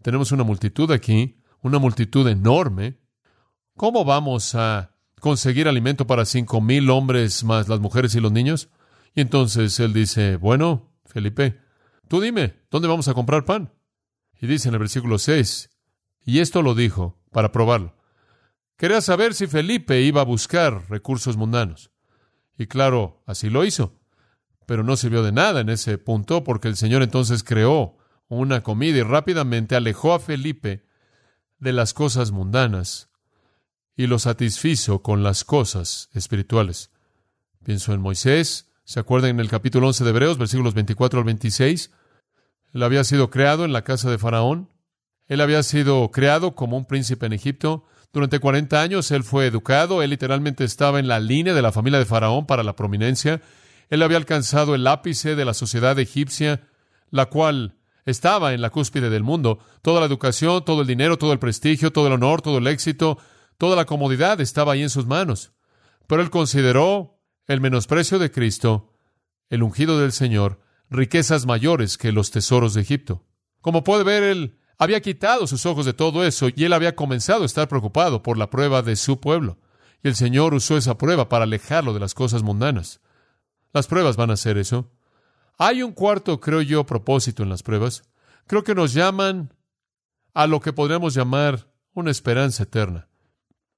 Tenemos 0.00 0.32
una 0.32 0.44
multitud 0.44 0.90
aquí, 0.92 1.36
una 1.60 1.78
multitud 1.78 2.26
enorme. 2.26 2.96
¿Cómo 3.76 4.04
vamos 4.04 4.54
a 4.54 4.94
conseguir 5.20 5.68
alimento 5.68 6.06
para 6.06 6.24
cinco 6.24 6.62
mil 6.62 6.88
hombres 6.88 7.44
más 7.44 7.68
las 7.68 7.80
mujeres 7.80 8.14
y 8.14 8.20
los 8.20 8.32
niños? 8.32 8.70
Y 9.14 9.20
entonces 9.20 9.78
él 9.80 9.92
dice, 9.92 10.36
bueno, 10.36 10.92
Felipe, 11.04 11.60
tú 12.08 12.20
dime, 12.20 12.54
¿dónde 12.70 12.88
vamos 12.88 13.08
a 13.08 13.14
comprar 13.14 13.44
pan? 13.44 13.72
Y 14.40 14.46
dice 14.46 14.68
en 14.68 14.74
el 14.74 14.80
versículo 14.80 15.18
6, 15.18 15.68
y 16.24 16.38
esto 16.38 16.62
lo 16.62 16.74
dijo 16.74 17.18
para 17.30 17.52
probarlo. 17.52 17.99
Quería 18.80 19.02
saber 19.02 19.34
si 19.34 19.46
Felipe 19.46 20.00
iba 20.00 20.22
a 20.22 20.24
buscar 20.24 20.88
recursos 20.88 21.36
mundanos. 21.36 21.90
Y 22.56 22.66
claro, 22.66 23.22
así 23.26 23.50
lo 23.50 23.66
hizo. 23.66 24.00
Pero 24.64 24.84
no 24.84 24.96
sirvió 24.96 25.22
de 25.22 25.32
nada 25.32 25.60
en 25.60 25.68
ese 25.68 25.98
punto 25.98 26.44
porque 26.44 26.68
el 26.68 26.76
Señor 26.76 27.02
entonces 27.02 27.44
creó 27.44 27.98
una 28.28 28.62
comida 28.62 28.96
y 28.96 29.02
rápidamente 29.02 29.76
alejó 29.76 30.14
a 30.14 30.18
Felipe 30.18 30.86
de 31.58 31.74
las 31.74 31.92
cosas 31.92 32.30
mundanas 32.30 33.10
y 33.98 34.06
lo 34.06 34.18
satisfizo 34.18 35.02
con 35.02 35.22
las 35.22 35.44
cosas 35.44 36.08
espirituales. 36.14 36.90
Pienso 37.62 37.92
en 37.92 38.00
Moisés, 38.00 38.72
¿se 38.84 38.98
acuerdan 38.98 39.32
en 39.32 39.40
el 39.40 39.50
capítulo 39.50 39.88
11 39.88 40.04
de 40.04 40.10
Hebreos, 40.10 40.38
versículos 40.38 40.72
24 40.72 41.18
al 41.18 41.26
26? 41.26 41.90
Él 42.72 42.82
había 42.82 43.04
sido 43.04 43.28
creado 43.28 43.66
en 43.66 43.74
la 43.74 43.84
casa 43.84 44.10
de 44.10 44.16
Faraón. 44.16 44.70
Él 45.26 45.42
había 45.42 45.62
sido 45.64 46.10
creado 46.10 46.54
como 46.54 46.78
un 46.78 46.86
príncipe 46.86 47.26
en 47.26 47.34
Egipto. 47.34 47.84
Durante 48.12 48.40
40 48.40 48.80
años 48.80 49.10
él 49.10 49.24
fue 49.24 49.46
educado. 49.46 50.02
Él 50.02 50.10
literalmente 50.10 50.64
estaba 50.64 50.98
en 50.98 51.08
la 51.08 51.20
línea 51.20 51.54
de 51.54 51.62
la 51.62 51.72
familia 51.72 51.98
de 51.98 52.06
Faraón 52.06 52.46
para 52.46 52.62
la 52.62 52.76
prominencia. 52.76 53.40
Él 53.88 54.02
había 54.02 54.16
alcanzado 54.16 54.74
el 54.74 54.86
ápice 54.86 55.36
de 55.36 55.44
la 55.44 55.54
sociedad 55.54 55.98
egipcia, 55.98 56.62
la 57.10 57.26
cual 57.26 57.76
estaba 58.06 58.52
en 58.54 58.60
la 58.60 58.70
cúspide 58.70 59.10
del 59.10 59.22
mundo. 59.22 59.58
Toda 59.82 60.00
la 60.00 60.06
educación, 60.06 60.64
todo 60.64 60.82
el 60.82 60.86
dinero, 60.86 61.18
todo 61.18 61.32
el 61.32 61.38
prestigio, 61.38 61.92
todo 61.92 62.06
el 62.06 62.12
honor, 62.14 62.42
todo 62.42 62.58
el 62.58 62.66
éxito, 62.66 63.18
Toda 63.60 63.76
la 63.76 63.84
comodidad 63.84 64.40
estaba 64.40 64.72
ahí 64.72 64.80
en 64.80 64.88
sus 64.88 65.04
manos. 65.04 65.52
Pero 66.06 66.22
él 66.22 66.30
consideró 66.30 67.20
el 67.46 67.60
menosprecio 67.60 68.18
de 68.18 68.30
Cristo, 68.30 68.94
el 69.50 69.62
ungido 69.62 70.00
del 70.00 70.12
Señor, 70.12 70.62
riquezas 70.88 71.44
mayores 71.44 71.98
que 71.98 72.10
los 72.10 72.30
tesoros 72.30 72.72
de 72.72 72.80
Egipto. 72.80 73.26
Como 73.60 73.84
puede 73.84 74.02
ver, 74.02 74.22
él 74.22 74.58
había 74.80 75.02
quitado 75.02 75.46
sus 75.46 75.66
ojos 75.66 75.84
de 75.84 75.92
todo 75.92 76.24
eso 76.24 76.48
y 76.56 76.64
él 76.64 76.72
había 76.72 76.96
comenzado 76.96 77.42
a 77.42 77.46
estar 77.46 77.68
preocupado 77.68 78.22
por 78.22 78.38
la 78.38 78.48
prueba 78.48 78.80
de 78.80 78.96
su 78.96 79.20
pueblo. 79.20 79.58
Y 80.02 80.08
el 80.08 80.16
Señor 80.16 80.54
usó 80.54 80.78
esa 80.78 80.96
prueba 80.96 81.28
para 81.28 81.44
alejarlo 81.44 81.92
de 81.92 82.00
las 82.00 82.14
cosas 82.14 82.42
mundanas. 82.42 83.02
Las 83.74 83.86
pruebas 83.86 84.16
van 84.16 84.30
a 84.30 84.32
hacer 84.32 84.56
eso. 84.56 84.90
Hay 85.58 85.82
un 85.82 85.92
cuarto, 85.92 86.40
creo 86.40 86.62
yo, 86.62 86.86
propósito 86.86 87.42
en 87.42 87.50
las 87.50 87.62
pruebas. 87.62 88.04
Creo 88.46 88.64
que 88.64 88.74
nos 88.74 88.94
llaman 88.94 89.52
a 90.32 90.46
lo 90.46 90.60
que 90.60 90.72
podríamos 90.72 91.12
llamar 91.12 91.68
una 91.92 92.10
esperanza 92.10 92.62
eterna. 92.62 93.08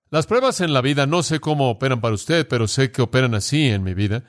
Las 0.08 0.28
pruebas 0.28 0.60
en 0.60 0.72
la 0.72 0.82
vida, 0.82 1.06
no 1.06 1.24
sé 1.24 1.40
cómo 1.40 1.68
operan 1.68 2.00
para 2.00 2.14
usted, 2.14 2.46
pero 2.46 2.68
sé 2.68 2.92
que 2.92 3.02
operan 3.02 3.34
así 3.34 3.66
en 3.66 3.82
mi 3.82 3.94
vida. 3.94 4.22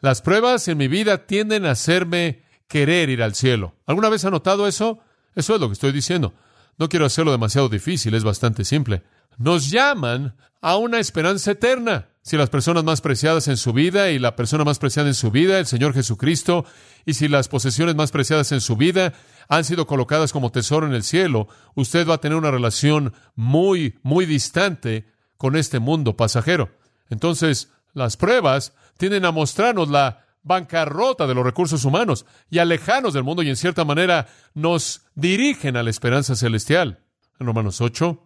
Las 0.00 0.22
pruebas 0.22 0.68
en 0.68 0.78
mi 0.78 0.88
vida 0.88 1.26
tienden 1.26 1.66
a 1.66 1.72
hacerme 1.72 2.44
querer 2.66 3.10
ir 3.10 3.22
al 3.22 3.34
cielo. 3.34 3.74
¿Alguna 3.84 4.08
vez 4.08 4.24
ha 4.24 4.30
notado 4.30 4.66
eso? 4.66 5.00
Eso 5.34 5.54
es 5.54 5.60
lo 5.60 5.68
que 5.68 5.74
estoy 5.74 5.92
diciendo. 5.92 6.34
No 6.78 6.88
quiero 6.88 7.06
hacerlo 7.06 7.32
demasiado 7.32 7.68
difícil, 7.68 8.14
es 8.14 8.24
bastante 8.24 8.64
simple. 8.64 9.02
Nos 9.38 9.70
llaman 9.70 10.34
a 10.60 10.76
una 10.76 10.98
esperanza 10.98 11.52
eterna. 11.52 12.08
Si 12.22 12.36
las 12.38 12.48
personas 12.48 12.84
más 12.84 13.02
preciadas 13.02 13.48
en 13.48 13.58
su 13.58 13.72
vida 13.72 14.10
y 14.10 14.18
la 14.18 14.34
persona 14.34 14.64
más 14.64 14.78
preciada 14.78 15.08
en 15.08 15.14
su 15.14 15.30
vida, 15.30 15.58
el 15.58 15.66
Señor 15.66 15.92
Jesucristo, 15.92 16.64
y 17.04 17.14
si 17.14 17.28
las 17.28 17.48
posesiones 17.48 17.94
más 17.96 18.10
preciadas 18.10 18.50
en 18.52 18.62
su 18.62 18.76
vida 18.76 19.12
han 19.48 19.64
sido 19.64 19.86
colocadas 19.86 20.32
como 20.32 20.50
tesoro 20.50 20.86
en 20.86 20.94
el 20.94 21.02
cielo, 21.02 21.48
usted 21.74 22.08
va 22.08 22.14
a 22.14 22.20
tener 22.20 22.38
una 22.38 22.50
relación 22.50 23.12
muy, 23.34 23.98
muy 24.02 24.24
distante 24.24 25.06
con 25.36 25.54
este 25.54 25.80
mundo 25.80 26.16
pasajero. 26.16 26.70
Entonces, 27.10 27.70
las 27.92 28.16
pruebas 28.16 28.72
tienden 28.96 29.26
a 29.26 29.30
mostrarnos 29.30 29.90
la 29.90 30.23
bancarrota 30.44 31.26
de 31.26 31.34
los 31.34 31.44
recursos 31.44 31.84
humanos 31.84 32.26
y 32.50 32.58
alejarnos 32.58 33.14
del 33.14 33.24
mundo 33.24 33.42
y 33.42 33.48
en 33.48 33.56
cierta 33.56 33.84
manera 33.84 34.28
nos 34.54 35.02
dirigen 35.14 35.76
a 35.76 35.82
la 35.82 35.90
esperanza 35.90 36.36
celestial. 36.36 37.00
En 37.40 37.46
Romanos 37.46 37.80
8, 37.80 38.22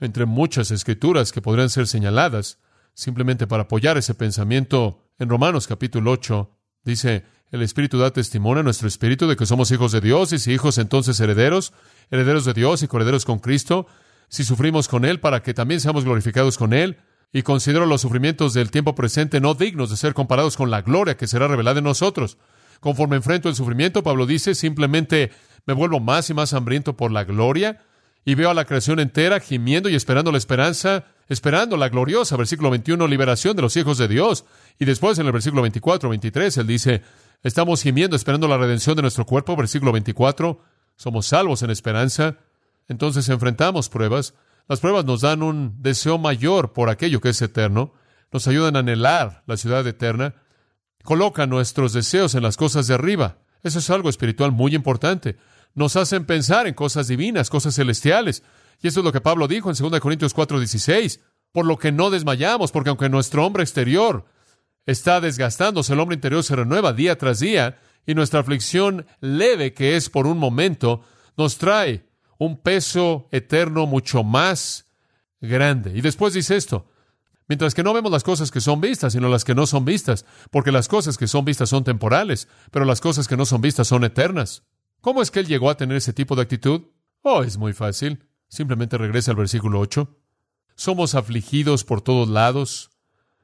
entre 0.00 0.24
muchas 0.24 0.70
escrituras 0.70 1.32
que 1.32 1.42
podrían 1.42 1.68
ser 1.68 1.86
señaladas, 1.86 2.58
simplemente 2.94 3.46
para 3.46 3.64
apoyar 3.64 3.98
ese 3.98 4.14
pensamiento, 4.14 5.02
en 5.18 5.28
Romanos 5.28 5.66
capítulo 5.66 6.12
8, 6.12 6.50
dice, 6.84 7.24
el 7.50 7.62
Espíritu 7.62 7.98
da 7.98 8.10
testimonio 8.10 8.60
a 8.60 8.64
nuestro 8.64 8.88
espíritu 8.88 9.26
de 9.26 9.36
que 9.36 9.46
somos 9.46 9.70
hijos 9.70 9.92
de 9.92 10.00
Dios 10.00 10.32
y 10.32 10.38
si 10.38 10.52
hijos 10.52 10.78
entonces 10.78 11.18
herederos, 11.20 11.72
herederos 12.10 12.44
de 12.44 12.54
Dios 12.54 12.82
y 12.82 12.88
coherederos 12.88 13.24
con 13.24 13.38
Cristo, 13.38 13.86
si 14.28 14.44
sufrimos 14.44 14.88
con 14.88 15.04
Él 15.04 15.20
para 15.20 15.42
que 15.42 15.54
también 15.54 15.80
seamos 15.80 16.04
glorificados 16.04 16.58
con 16.58 16.72
Él, 16.72 16.98
y 17.32 17.42
considero 17.42 17.86
los 17.86 18.00
sufrimientos 18.00 18.54
del 18.54 18.70
tiempo 18.70 18.94
presente 18.94 19.40
no 19.40 19.54
dignos 19.54 19.90
de 19.90 19.96
ser 19.96 20.14
comparados 20.14 20.56
con 20.56 20.70
la 20.70 20.82
gloria 20.82 21.16
que 21.16 21.26
será 21.26 21.48
revelada 21.48 21.78
en 21.78 21.84
nosotros. 21.84 22.38
Conforme 22.80 23.16
enfrento 23.16 23.48
el 23.48 23.54
sufrimiento, 23.54 24.02
Pablo 24.02 24.26
dice, 24.26 24.54
simplemente 24.54 25.30
me 25.66 25.74
vuelvo 25.74 26.00
más 26.00 26.30
y 26.30 26.34
más 26.34 26.52
hambriento 26.54 26.96
por 26.96 27.10
la 27.10 27.24
gloria 27.24 27.82
y 28.24 28.34
veo 28.34 28.50
a 28.50 28.54
la 28.54 28.64
creación 28.64 28.98
entera 29.00 29.40
gimiendo 29.40 29.88
y 29.88 29.94
esperando 29.94 30.32
la 30.32 30.38
esperanza, 30.38 31.04
esperando 31.28 31.76
la 31.76 31.88
gloriosa, 31.88 32.36
versículo 32.36 32.70
21, 32.70 33.06
liberación 33.06 33.54
de 33.54 33.62
los 33.62 33.76
hijos 33.76 33.98
de 33.98 34.08
Dios. 34.08 34.44
Y 34.78 34.84
después 34.84 35.18
en 35.18 35.26
el 35.26 35.32
versículo 35.32 35.62
24, 35.62 36.08
23, 36.08 36.56
él 36.58 36.66
dice, 36.66 37.02
estamos 37.44 37.82
gimiendo 37.82 38.16
esperando 38.16 38.48
la 38.48 38.58
redención 38.58 38.96
de 38.96 39.02
nuestro 39.02 39.26
cuerpo, 39.26 39.54
versículo 39.56 39.92
24, 39.92 40.60
somos 40.96 41.26
salvos 41.26 41.62
en 41.62 41.70
esperanza. 41.70 42.38
Entonces 42.88 43.28
enfrentamos 43.28 43.88
pruebas. 43.88 44.34
Las 44.68 44.80
pruebas 44.80 45.04
nos 45.04 45.20
dan 45.20 45.42
un 45.42 45.80
deseo 45.80 46.18
mayor 46.18 46.72
por 46.72 46.90
aquello 46.90 47.20
que 47.20 47.28
es 47.28 47.40
eterno, 47.40 47.92
nos 48.32 48.48
ayudan 48.48 48.76
a 48.76 48.80
anhelar 48.80 49.44
la 49.46 49.56
ciudad 49.56 49.86
eterna, 49.86 50.34
colocan 51.04 51.50
nuestros 51.50 51.92
deseos 51.92 52.34
en 52.34 52.42
las 52.42 52.56
cosas 52.56 52.86
de 52.86 52.94
arriba. 52.94 53.38
Eso 53.62 53.78
es 53.78 53.90
algo 53.90 54.08
espiritual 54.08 54.52
muy 54.52 54.74
importante. 54.74 55.36
Nos 55.74 55.96
hacen 55.96 56.24
pensar 56.24 56.66
en 56.66 56.74
cosas 56.74 57.08
divinas, 57.08 57.50
cosas 57.50 57.74
celestiales. 57.74 58.42
Y 58.82 58.88
eso 58.88 59.00
es 59.00 59.04
lo 59.04 59.12
que 59.12 59.20
Pablo 59.20 59.48
dijo 59.48 59.70
en 59.70 59.76
2 59.76 60.00
Corintios 60.00 60.34
4:16. 60.34 61.20
Por 61.52 61.64
lo 61.64 61.78
que 61.78 61.92
no 61.92 62.10
desmayamos, 62.10 62.72
porque 62.72 62.90
aunque 62.90 63.08
nuestro 63.08 63.46
hombre 63.46 63.62
exterior 63.62 64.26
está 64.84 65.20
desgastándose, 65.20 65.92
el 65.92 66.00
hombre 66.00 66.16
interior 66.16 66.42
se 66.42 66.56
renueva 66.56 66.92
día 66.92 67.16
tras 67.16 67.40
día, 67.40 67.78
y 68.06 68.14
nuestra 68.14 68.40
aflicción 68.40 69.06
leve, 69.20 69.72
que 69.74 69.96
es 69.96 70.10
por 70.10 70.26
un 70.26 70.38
momento, 70.38 71.02
nos 71.36 71.58
trae 71.58 72.05
un 72.38 72.60
peso 72.60 73.28
eterno 73.32 73.86
mucho 73.86 74.24
más 74.24 74.86
grande. 75.40 75.92
Y 75.96 76.00
después 76.00 76.34
dice 76.34 76.56
esto, 76.56 76.86
Mientras 77.48 77.74
que 77.74 77.84
no 77.84 77.94
vemos 77.94 78.10
las 78.10 78.24
cosas 78.24 78.50
que 78.50 78.60
son 78.60 78.80
vistas, 78.80 79.12
sino 79.12 79.28
las 79.28 79.44
que 79.44 79.54
no 79.54 79.66
son 79.66 79.84
vistas, 79.84 80.24
porque 80.50 80.72
las 80.72 80.88
cosas 80.88 81.16
que 81.16 81.28
son 81.28 81.44
vistas 81.44 81.68
son 81.68 81.84
temporales, 81.84 82.48
pero 82.72 82.84
las 82.84 83.00
cosas 83.00 83.28
que 83.28 83.36
no 83.36 83.46
son 83.46 83.60
vistas 83.60 83.86
son 83.86 84.02
eternas. 84.02 84.64
¿Cómo 85.00 85.22
es 85.22 85.30
que 85.30 85.40
él 85.40 85.46
llegó 85.46 85.70
a 85.70 85.76
tener 85.76 85.96
ese 85.96 86.12
tipo 86.12 86.34
de 86.34 86.42
actitud? 86.42 86.82
Oh, 87.22 87.44
es 87.44 87.56
muy 87.56 87.72
fácil. 87.72 88.24
Simplemente 88.48 88.98
regresa 88.98 89.30
al 89.30 89.36
versículo 89.36 89.78
8. 89.78 90.16
Somos 90.74 91.14
afligidos 91.14 91.84
por 91.84 92.00
todos 92.00 92.28
lados. 92.28 92.90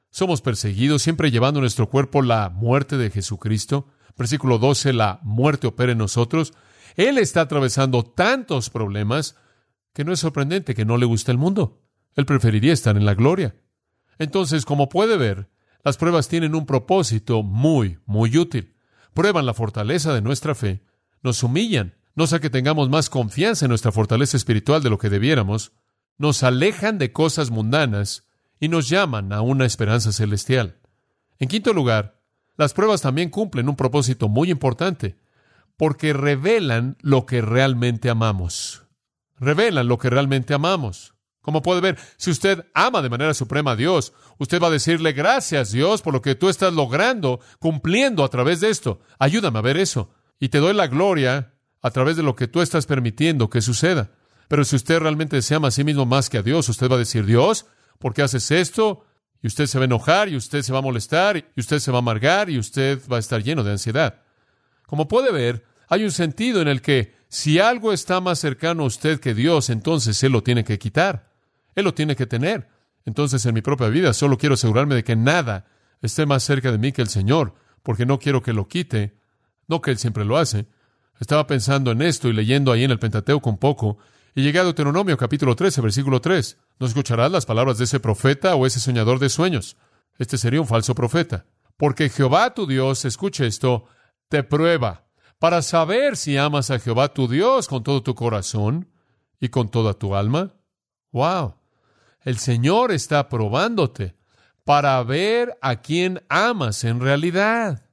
Somos 0.09 0.41
perseguidos, 0.41 1.01
siempre 1.01 1.31
llevando 1.31 1.59
en 1.59 1.63
nuestro 1.63 1.89
cuerpo 1.89 2.21
la 2.21 2.49
muerte 2.49 2.97
de 2.97 3.09
Jesucristo. 3.09 3.87
Versículo 4.17 4.57
12, 4.57 4.93
la 4.93 5.19
muerte 5.23 5.67
opera 5.67 5.93
en 5.93 5.97
nosotros. 5.97 6.53
Él 6.95 7.17
está 7.17 7.41
atravesando 7.41 8.03
tantos 8.03 8.69
problemas 8.69 9.35
que 9.93 10.03
no 10.03 10.13
es 10.13 10.19
sorprendente 10.19 10.75
que 10.75 10.85
no 10.85 10.97
le 10.97 11.05
guste 11.05 11.31
el 11.31 11.37
mundo. 11.37 11.81
Él 12.15 12.25
preferiría 12.25 12.73
estar 12.73 12.97
en 12.97 13.05
la 13.05 13.15
gloria. 13.15 13.55
Entonces, 14.19 14.65
como 14.65 14.89
puede 14.89 15.17
ver, 15.17 15.49
las 15.83 15.97
pruebas 15.97 16.27
tienen 16.27 16.55
un 16.55 16.65
propósito 16.65 17.43
muy, 17.43 17.99
muy 18.05 18.37
útil. 18.37 18.75
Prueban 19.13 19.45
la 19.45 19.53
fortaleza 19.53 20.13
de 20.13 20.21
nuestra 20.21 20.55
fe, 20.55 20.83
nos 21.21 21.43
humillan, 21.43 21.95
no 22.15 22.27
sea 22.27 22.39
que 22.39 22.49
tengamos 22.49 22.89
más 22.89 23.09
confianza 23.09 23.65
en 23.65 23.69
nuestra 23.69 23.91
fortaleza 23.91 24.37
espiritual 24.37 24.81
de 24.81 24.89
lo 24.89 24.97
que 24.97 25.09
debiéramos, 25.09 25.73
nos 26.17 26.43
alejan 26.43 26.97
de 26.97 27.11
cosas 27.11 27.49
mundanas 27.49 28.27
y 28.59 28.69
nos 28.69 28.87
llaman 28.87 29.33
a 29.33 29.41
una 29.41 29.65
esperanza 29.65 30.11
celestial. 30.11 30.79
En 31.39 31.49
quinto 31.49 31.73
lugar, 31.73 32.21
las 32.55 32.73
pruebas 32.73 33.01
también 33.01 33.29
cumplen 33.29 33.67
un 33.67 33.75
propósito 33.75 34.29
muy 34.29 34.51
importante, 34.51 35.17
porque 35.77 36.13
revelan 36.13 36.97
lo 37.01 37.25
que 37.25 37.41
realmente 37.41 38.09
amamos. 38.09 38.83
Revelan 39.39 39.87
lo 39.87 39.97
que 39.97 40.09
realmente 40.09 40.53
amamos. 40.53 41.13
Como 41.41 41.61
puede 41.61 41.81
ver, 41.81 41.97
si 42.15 42.31
usted 42.31 42.65
ama 42.73 43.01
de 43.01 43.09
manera 43.09 43.33
suprema 43.33 43.71
a 43.71 43.75
Dios, 43.75 44.13
usted 44.37 44.61
va 44.61 44.67
a 44.67 44.71
decirle 44.71 45.11
gracias 45.11 45.73
Dios 45.73 46.01
por 46.01 46.13
lo 46.13 46.21
que 46.21 46.35
tú 46.35 46.47
estás 46.47 46.73
logrando, 46.73 47.41
cumpliendo 47.59 48.23
a 48.23 48.29
través 48.29 48.61
de 48.61 48.69
esto. 48.69 49.01
Ayúdame 49.19 49.59
a 49.59 49.63
ver 49.63 49.75
eso. 49.75 50.13
Y 50.39 50.49
te 50.49 50.59
doy 50.59 50.73
la 50.73 50.87
gloria 50.87 51.53
a 51.81 51.91
través 51.91 52.15
de 52.15 52.23
lo 52.23 52.35
que 52.35 52.47
tú 52.47 52.61
estás 52.61 52.85
permitiendo 52.85 53.49
que 53.49 53.61
suceda. 53.61 54.11
Pero 54.47 54.63
si 54.63 54.77
usted 54.77 54.99
realmente 54.99 55.41
se 55.41 55.55
ama 55.55 55.67
a 55.67 55.71
sí 55.71 55.83
mismo 55.83 56.05
más 56.05 56.29
que 56.29 56.37
a 56.37 56.43
Dios, 56.43 56.69
usted 56.69 56.89
va 56.89 56.95
a 56.95 56.99
decir, 56.99 57.25
Dios, 57.25 57.65
¿por 57.99 58.13
qué 58.13 58.21
haces 58.21 58.49
esto? 58.51 59.05
Y 59.41 59.47
usted 59.47 59.65
se 59.65 59.77
va 59.77 59.83
a 59.83 59.85
enojar, 59.85 60.29
y 60.29 60.37
usted 60.37 60.61
se 60.61 60.71
va 60.71 60.79
a 60.79 60.81
molestar, 60.81 61.37
y 61.37 61.59
usted 61.59 61.79
se 61.79 61.91
va 61.91 61.97
a 61.97 61.99
amargar, 61.99 62.49
y 62.49 62.57
usted 62.57 63.01
va 63.11 63.17
a 63.17 63.19
estar 63.19 63.43
lleno 63.43 63.65
de 63.65 63.71
ansiedad. 63.71 64.22
Como 64.93 65.07
puede 65.07 65.31
ver, 65.31 65.65
hay 65.87 66.03
un 66.03 66.11
sentido 66.11 66.61
en 66.61 66.67
el 66.67 66.79
que 66.79 67.15
si 67.27 67.57
algo 67.57 67.93
está 67.93 68.21
más 68.21 68.37
cercano 68.37 68.83
a 68.83 68.85
usted 68.85 69.19
que 69.19 69.33
Dios, 69.33 69.71
entonces 69.71 70.21
Él 70.21 70.33
lo 70.33 70.43
tiene 70.43 70.63
que 70.63 70.77
quitar. 70.77 71.31
Él 71.73 71.85
lo 71.85 71.95
tiene 71.95 72.15
que 72.15 72.27
tener. 72.27 72.69
Entonces, 73.03 73.43
en 73.47 73.55
mi 73.55 73.63
propia 73.63 73.87
vida, 73.87 74.13
solo 74.13 74.37
quiero 74.37 74.53
asegurarme 74.53 74.93
de 74.93 75.03
que 75.03 75.15
nada 75.15 75.65
esté 76.03 76.27
más 76.27 76.43
cerca 76.43 76.71
de 76.71 76.77
mí 76.77 76.91
que 76.91 77.01
el 77.01 77.07
Señor, 77.07 77.55
porque 77.81 78.05
no 78.05 78.19
quiero 78.19 78.43
que 78.43 78.53
lo 78.53 78.67
quite, 78.67 79.17
no 79.67 79.81
que 79.81 79.89
Él 79.89 79.97
siempre 79.97 80.25
lo 80.25 80.37
hace. 80.37 80.67
Estaba 81.19 81.47
pensando 81.47 81.89
en 81.89 82.03
esto 82.03 82.29
y 82.29 82.33
leyendo 82.33 82.71
ahí 82.71 82.83
en 82.83 82.91
el 82.91 82.99
Pentateuco 82.99 83.49
un 83.49 83.57
poco, 83.57 83.97
y 84.35 84.43
llegué 84.43 84.59
a 84.59 84.63
Deuteronomio 84.63 85.17
capítulo 85.17 85.55
13, 85.55 85.81
versículo 85.81 86.21
3. 86.21 86.55
¿No 86.79 86.85
escucharás 86.85 87.31
las 87.31 87.47
palabras 87.47 87.79
de 87.79 87.85
ese 87.85 87.99
profeta 87.99 88.53
o 88.53 88.67
ese 88.67 88.79
soñador 88.79 89.17
de 89.17 89.29
sueños? 89.29 89.75
Este 90.19 90.37
sería 90.37 90.61
un 90.61 90.67
falso 90.67 90.93
profeta. 90.93 91.47
Porque 91.77 92.09
Jehová 92.09 92.53
tu 92.53 92.67
Dios, 92.67 93.05
escuche 93.05 93.47
esto, 93.47 93.87
te 94.33 94.41
prueba 94.41 95.05
para 95.37 95.61
saber 95.61 96.17
si 96.17 96.37
amas 96.37 96.71
a 96.71 96.79
Jehová 96.79 97.13
tu 97.13 97.27
Dios 97.27 97.67
con 97.67 97.83
todo 97.83 98.01
tu 98.01 98.15
corazón 98.15 98.89
y 99.39 99.49
con 99.49 99.69
toda 99.69 99.93
tu 99.93 100.15
alma. 100.15 100.55
Wow. 101.11 101.57
El 102.21 102.39
Señor 102.39 102.91
está 102.91 103.29
probándote 103.29 104.15
para 104.63 105.03
ver 105.03 105.55
a 105.61 105.81
quién 105.81 106.23
amas 106.29 106.83
en 106.83 106.99
realidad. 106.99 107.91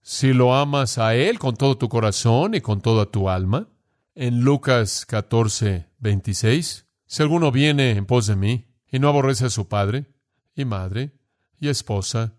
Si 0.00 0.32
lo 0.32 0.54
amas 0.54 0.96
a 0.96 1.14
Él 1.14 1.38
con 1.38 1.54
todo 1.54 1.76
tu 1.76 1.90
corazón 1.90 2.54
y 2.54 2.62
con 2.62 2.80
toda 2.80 3.04
tu 3.04 3.28
alma. 3.28 3.68
En 4.14 4.40
Lucas 4.40 5.04
14, 5.04 5.90
26, 5.98 6.86
si 7.04 7.22
alguno 7.22 7.52
viene 7.52 7.90
en 7.90 8.06
pos 8.06 8.26
de 8.26 8.36
mí 8.36 8.68
y 8.90 9.00
no 9.00 9.10
aborrece 9.10 9.44
a 9.44 9.50
su 9.50 9.68
padre 9.68 10.06
y 10.54 10.64
madre 10.64 11.12
y 11.60 11.68
esposa 11.68 12.32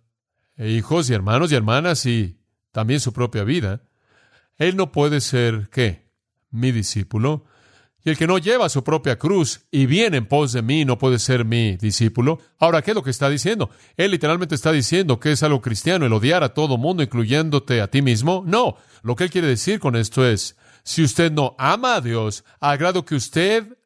e 0.57 0.71
hijos 0.71 1.11
y 1.11 1.13
hermanos 1.13 1.51
y 1.51 1.55
hermanas 1.55 2.07
y 2.07 2.39
también 2.75 2.99
su 2.99 3.13
propia 3.13 3.45
vida, 3.45 3.83
él 4.57 4.75
no 4.75 4.91
puede 4.91 5.21
ser, 5.21 5.69
¿qué? 5.71 6.09
Mi 6.51 6.73
discípulo. 6.73 7.45
Y 8.03 8.09
el 8.09 8.17
que 8.17 8.27
no 8.27 8.37
lleva 8.37 8.67
su 8.67 8.83
propia 8.83 9.17
cruz 9.17 9.61
y 9.71 9.85
viene 9.85 10.17
en 10.17 10.25
pos 10.25 10.51
de 10.51 10.61
mí 10.61 10.83
no 10.83 10.97
puede 10.97 11.19
ser 11.19 11.45
mi 11.45 11.77
discípulo. 11.77 12.37
Ahora, 12.59 12.81
¿qué 12.81 12.91
es 12.91 12.95
lo 12.95 13.01
que 13.01 13.11
está 13.11 13.29
diciendo? 13.29 13.69
Él 13.95 14.11
literalmente 14.11 14.55
está 14.55 14.73
diciendo 14.73 15.21
que 15.21 15.31
es 15.31 15.41
algo 15.41 15.61
cristiano 15.61 16.05
el 16.05 16.11
odiar 16.11 16.43
a 16.43 16.53
todo 16.53 16.77
mundo, 16.77 17.01
incluyéndote 17.01 17.79
a 17.79 17.87
ti 17.87 18.01
mismo. 18.01 18.43
No, 18.45 18.75
lo 19.03 19.15
que 19.15 19.23
él 19.23 19.29
quiere 19.29 19.47
decir 19.47 19.79
con 19.79 19.95
esto 19.95 20.27
es, 20.27 20.57
si 20.83 21.01
usted 21.01 21.31
no 21.31 21.55
ama 21.57 21.95
a 21.95 22.01
Dios, 22.01 22.43
a 22.59 22.75
grado 22.75 23.05
que 23.05 23.15
usted, 23.15 23.77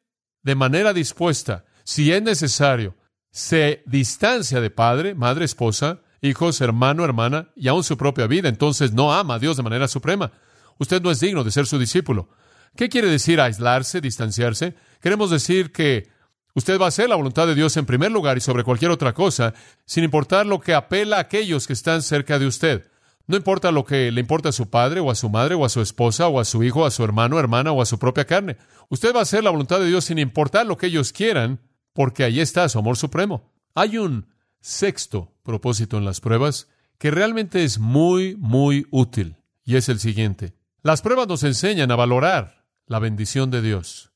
de 0.42 0.54
manera 0.56 0.92
dispuesta, 0.92 1.64
si 1.84 2.10
es 2.10 2.20
necesario, 2.20 2.96
se 3.30 3.84
distancia 3.86 4.60
de 4.60 4.70
padre, 4.70 5.14
madre, 5.14 5.44
esposa, 5.44 6.02
hijos, 6.22 6.60
hermano, 6.60 7.04
hermana 7.04 7.48
y 7.56 7.68
aún 7.68 7.84
su 7.84 7.96
propia 7.96 8.26
vida, 8.26 8.48
entonces 8.48 8.92
no 8.92 9.12
ama 9.12 9.34
a 9.34 9.38
Dios 9.38 9.56
de 9.56 9.62
manera 9.62 9.88
suprema. 9.88 10.32
Usted 10.78 11.02
no 11.02 11.10
es 11.10 11.20
digno 11.20 11.44
de 11.44 11.50
ser 11.50 11.66
su 11.66 11.78
discípulo. 11.78 12.28
¿Qué 12.76 12.88
quiere 12.88 13.08
decir 13.08 13.40
aislarse, 13.40 14.00
distanciarse? 14.00 14.74
Queremos 15.00 15.30
decir 15.30 15.72
que 15.72 16.08
usted 16.54 16.80
va 16.80 16.86
a 16.86 16.88
hacer 16.88 17.08
la 17.08 17.16
voluntad 17.16 17.46
de 17.46 17.54
Dios 17.54 17.76
en 17.76 17.86
primer 17.86 18.12
lugar 18.12 18.38
y 18.38 18.40
sobre 18.40 18.64
cualquier 18.64 18.90
otra 18.90 19.12
cosa, 19.12 19.54
sin 19.84 20.04
importar 20.04 20.46
lo 20.46 20.60
que 20.60 20.74
apela 20.74 21.16
a 21.16 21.20
aquellos 21.20 21.66
que 21.66 21.72
están 21.72 22.02
cerca 22.02 22.38
de 22.38 22.46
usted. 22.46 22.86
No 23.26 23.36
importa 23.36 23.70
lo 23.70 23.84
que 23.84 24.10
le 24.10 24.20
importa 24.20 24.48
a 24.48 24.52
su 24.52 24.70
padre 24.70 25.00
o 25.00 25.10
a 25.10 25.14
su 25.14 25.28
madre 25.28 25.54
o 25.54 25.64
a 25.64 25.68
su 25.68 25.80
esposa 25.80 26.28
o 26.28 26.40
a 26.40 26.44
su 26.44 26.64
hijo, 26.64 26.84
a 26.84 26.90
su 26.90 27.04
hermano, 27.04 27.38
hermana 27.38 27.70
o 27.70 27.80
a 27.80 27.86
su 27.86 27.98
propia 27.98 28.24
carne. 28.24 28.56
Usted 28.88 29.14
va 29.14 29.20
a 29.20 29.22
hacer 29.22 29.44
la 29.44 29.50
voluntad 29.50 29.78
de 29.78 29.86
Dios 29.86 30.06
sin 30.06 30.18
importar 30.18 30.66
lo 30.66 30.76
que 30.76 30.86
ellos 30.86 31.12
quieran, 31.12 31.60
porque 31.92 32.24
ahí 32.24 32.40
está 32.40 32.68
su 32.68 32.78
amor 32.78 32.96
supremo. 32.96 33.52
Hay 33.74 33.98
un 33.98 34.26
sexto 34.60 35.32
propósito 35.50 35.98
en 35.98 36.04
las 36.04 36.20
pruebas 36.20 36.68
que 36.96 37.10
realmente 37.10 37.64
es 37.64 37.80
muy, 37.80 38.36
muy 38.36 38.86
útil, 38.92 39.36
y 39.64 39.74
es 39.74 39.88
el 39.88 39.98
siguiente. 39.98 40.54
Las 40.80 41.02
pruebas 41.02 41.26
nos 41.26 41.42
enseñan 41.42 41.90
a 41.90 41.96
valorar 41.96 42.66
la 42.86 43.00
bendición 43.00 43.50
de 43.50 43.62
Dios. 43.62 44.12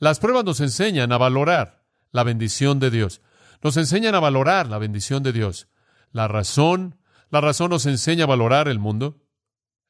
Las 0.00 0.18
pruebas 0.18 0.44
nos 0.44 0.60
enseñan 0.60 1.12
a 1.12 1.18
valorar 1.18 1.84
la 2.10 2.24
bendición 2.24 2.80
de 2.80 2.90
Dios. 2.90 3.20
Nos 3.62 3.76
enseñan 3.76 4.16
a 4.16 4.20
valorar 4.20 4.66
la 4.66 4.78
bendición 4.78 5.22
de 5.22 5.32
Dios. 5.32 5.68
La 6.10 6.26
razón, 6.26 6.98
la 7.30 7.40
razón 7.40 7.70
nos 7.70 7.86
enseña 7.86 8.24
a 8.24 8.26
valorar 8.34 8.66
el 8.66 8.80
mundo. 8.80 9.22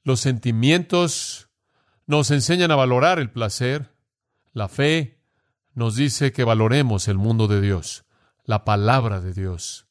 Los 0.04 0.20
sentimientos 0.20 1.48
nos 2.06 2.30
enseñan 2.30 2.70
a 2.70 2.76
valorar 2.76 3.18
el 3.18 3.30
placer. 3.30 3.94
La 4.52 4.68
fe 4.68 5.22
nos 5.74 5.96
dice 5.96 6.32
que 6.32 6.44
valoremos 6.44 7.08
el 7.08 7.16
mundo 7.16 7.48
de 7.48 7.62
Dios, 7.62 8.04
la 8.44 8.64
palabra 8.66 9.20
de 9.20 9.32
Dios, 9.32 9.86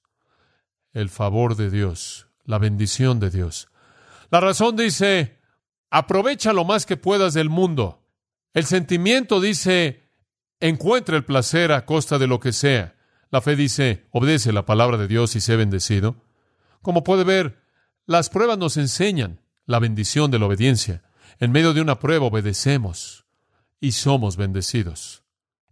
el 0.93 1.10
favor 1.10 1.56
de 1.56 1.69
Dios, 1.69 2.27
la 2.45 2.58
bendición 2.58 3.19
de 3.19 3.30
Dios. 3.30 3.69
La 4.30 4.39
razón 4.39 4.75
dice, 4.75 5.39
aprovecha 5.89 6.54
lo 6.54 6.65
más 6.65 6.86
que 6.86 6.97
puedas 6.97 7.34
del 7.34 7.49
mundo. 7.49 8.04
El 8.54 8.65
sentimiento 8.65 9.39
dice, 9.39 10.10
encuentra 10.60 11.17
el 11.17 11.25
placer 11.25 11.71
a 11.71 11.86
costa 11.86 12.17
de 12.17 12.27
lo 12.27 12.39
que 12.39 12.54
sea. 12.54 12.95
La 13.30 13.41
fe 13.41 13.56
dice, 13.56 14.08
obedece 14.12 14.51
la 14.51 14.65
palabra 14.65 14.97
de 14.97 15.08
Dios 15.08 15.36
y 15.36 15.41
sé 15.41 15.56
bendecido. 15.56 16.17
Como 16.82 17.04
puede 17.04 17.23
ver, 17.23 17.62
las 18.06 18.30
pruebas 18.30 18.58
nos 18.58 18.77
enseñan 18.77 19.41
la 19.65 19.80
bendición 19.80 20.32
de 20.32 20.39
la 20.39 20.47
obediencia. 20.47 21.04
En 21.39 21.51
medio 21.51 21.73
de 21.73 21.82
una 21.82 21.99
prueba 21.99 22.25
obedecemos 22.25 23.25
y 23.80 23.93
somos 23.93 24.38
bendecidos. 24.38 25.23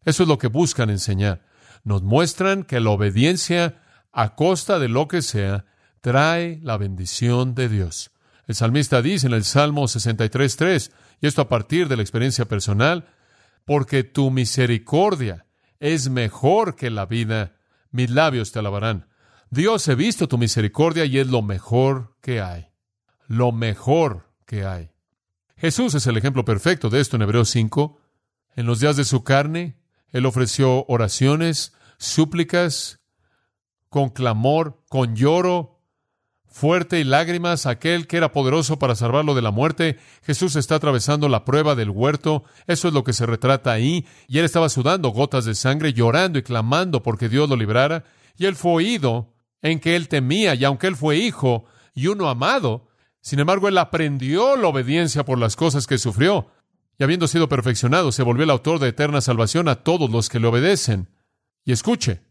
Eso 0.06 0.24
es 0.24 0.30
lo 0.30 0.38
que 0.38 0.48
buscan 0.48 0.90
enseñar. 0.90 1.46
Nos 1.84 2.02
muestran 2.02 2.64
que 2.64 2.80
la 2.80 2.92
obediencia 2.92 3.82
a 4.12 4.36
costa 4.36 4.80
de 4.80 4.90
lo 4.90 5.08
que 5.08 5.22
sea 5.22 5.66
trae 6.02 6.60
la 6.62 6.78
bendición 6.78 7.56
de 7.56 7.70
Dios. 7.70 8.12
El 8.48 8.56
salmista 8.56 9.02
dice 9.02 9.28
en 9.28 9.34
el 9.34 9.44
Salmo 9.44 9.84
63.3, 9.84 10.92
y 11.22 11.28
esto 11.28 11.42
a 11.42 11.50
partir 11.50 11.88
de 11.88 11.98
la 11.98 12.02
experiencia 12.02 12.46
personal, 12.46 13.08
porque 13.66 14.04
tu 14.04 14.32
misericordia 14.32 15.46
es 15.80 16.10
mejor 16.10 16.76
que 16.76 16.90
la 16.90 17.06
vida, 17.06 17.56
mis 17.92 18.10
labios 18.10 18.52
te 18.52 18.60
alabarán. 18.60 19.08
Dios, 19.52 19.88
he 19.88 19.96
visto 19.96 20.28
tu 20.28 20.38
misericordia 20.38 21.06
y 21.06 21.20
es 21.20 21.28
lo 21.28 21.42
mejor 21.42 22.16
que 22.22 22.42
hay. 22.42 22.68
Lo 23.28 23.52
mejor 23.52 24.32
que 24.46 24.66
hay. 24.66 24.92
Jesús 25.58 25.94
es 25.94 26.08
el 26.08 26.18
ejemplo 26.18 26.46
perfecto 26.46 26.90
de 26.90 27.00
esto 27.00 27.16
en 27.16 27.24
Hebreos 27.24 27.50
5. 27.50 28.00
En 28.56 28.66
los 28.66 28.80
días 28.80 28.96
de 28.96 29.06
su 29.06 29.24
carne, 29.24 29.78
Él 30.12 30.26
ofreció 30.26 30.86
oraciones, 30.88 31.74
súplicas, 31.98 32.99
con 33.90 34.10
clamor, 34.10 34.84
con 34.88 35.16
lloro, 35.16 35.80
fuerte 36.50 37.00
y 37.00 37.04
lágrimas, 37.04 37.66
aquel 37.66 38.08
que 38.08 38.18
era 38.18 38.32
poderoso 38.32 38.80
para 38.80 38.96
salvarlo 38.96 39.36
de 39.36 39.42
la 39.42 39.52
muerte. 39.52 39.98
Jesús 40.24 40.56
está 40.56 40.76
atravesando 40.76 41.30
la 41.30 41.46
prueba 41.46 41.76
del 41.76 41.90
huerto, 41.90 42.44
eso 42.68 42.88
es 42.88 42.94
lo 42.94 43.04
que 43.04 43.14
se 43.14 43.26
retrata 43.26 43.72
ahí, 43.72 44.06
y 44.28 44.40
él 44.40 44.46
estaba 44.46 44.70
sudando 44.70 45.10
gotas 45.10 45.46
de 45.46 45.56
sangre, 45.56 45.94
llorando 45.94 46.40
y 46.40 46.44
clamando 46.44 47.04
porque 47.04 47.30
Dios 47.30 47.50
lo 47.50 47.56
librara, 47.56 48.04
y 48.38 48.46
él 48.46 48.56
fue 48.56 48.72
oído 48.72 49.34
en 49.62 49.80
que 49.80 49.96
él 49.96 50.08
temía, 50.08 50.56
y 50.56 50.64
aunque 50.64 50.88
él 50.88 50.96
fue 50.96 51.18
hijo 51.18 51.66
y 51.94 52.08
uno 52.08 52.30
amado, 52.30 52.88
sin 53.22 53.40
embargo 53.40 53.68
él 53.68 53.78
aprendió 53.78 54.56
la 54.56 54.70
obediencia 54.70 55.26
por 55.26 55.38
las 55.38 55.56
cosas 55.56 55.88
que 55.88 55.98
sufrió, 55.98 56.48
y 56.98 57.04
habiendo 57.04 57.28
sido 57.28 57.48
perfeccionado, 57.48 58.12
se 58.12 58.24
volvió 58.24 58.44
el 58.44 58.50
autor 58.50 58.80
de 58.80 58.90
eterna 58.90 59.22
salvación 59.22 59.70
a 59.70 59.76
todos 59.76 60.10
los 60.10 60.28
que 60.28 60.40
le 60.40 60.48
obedecen. 60.48 61.08
Y 61.64 61.72
escuche, 61.72 62.22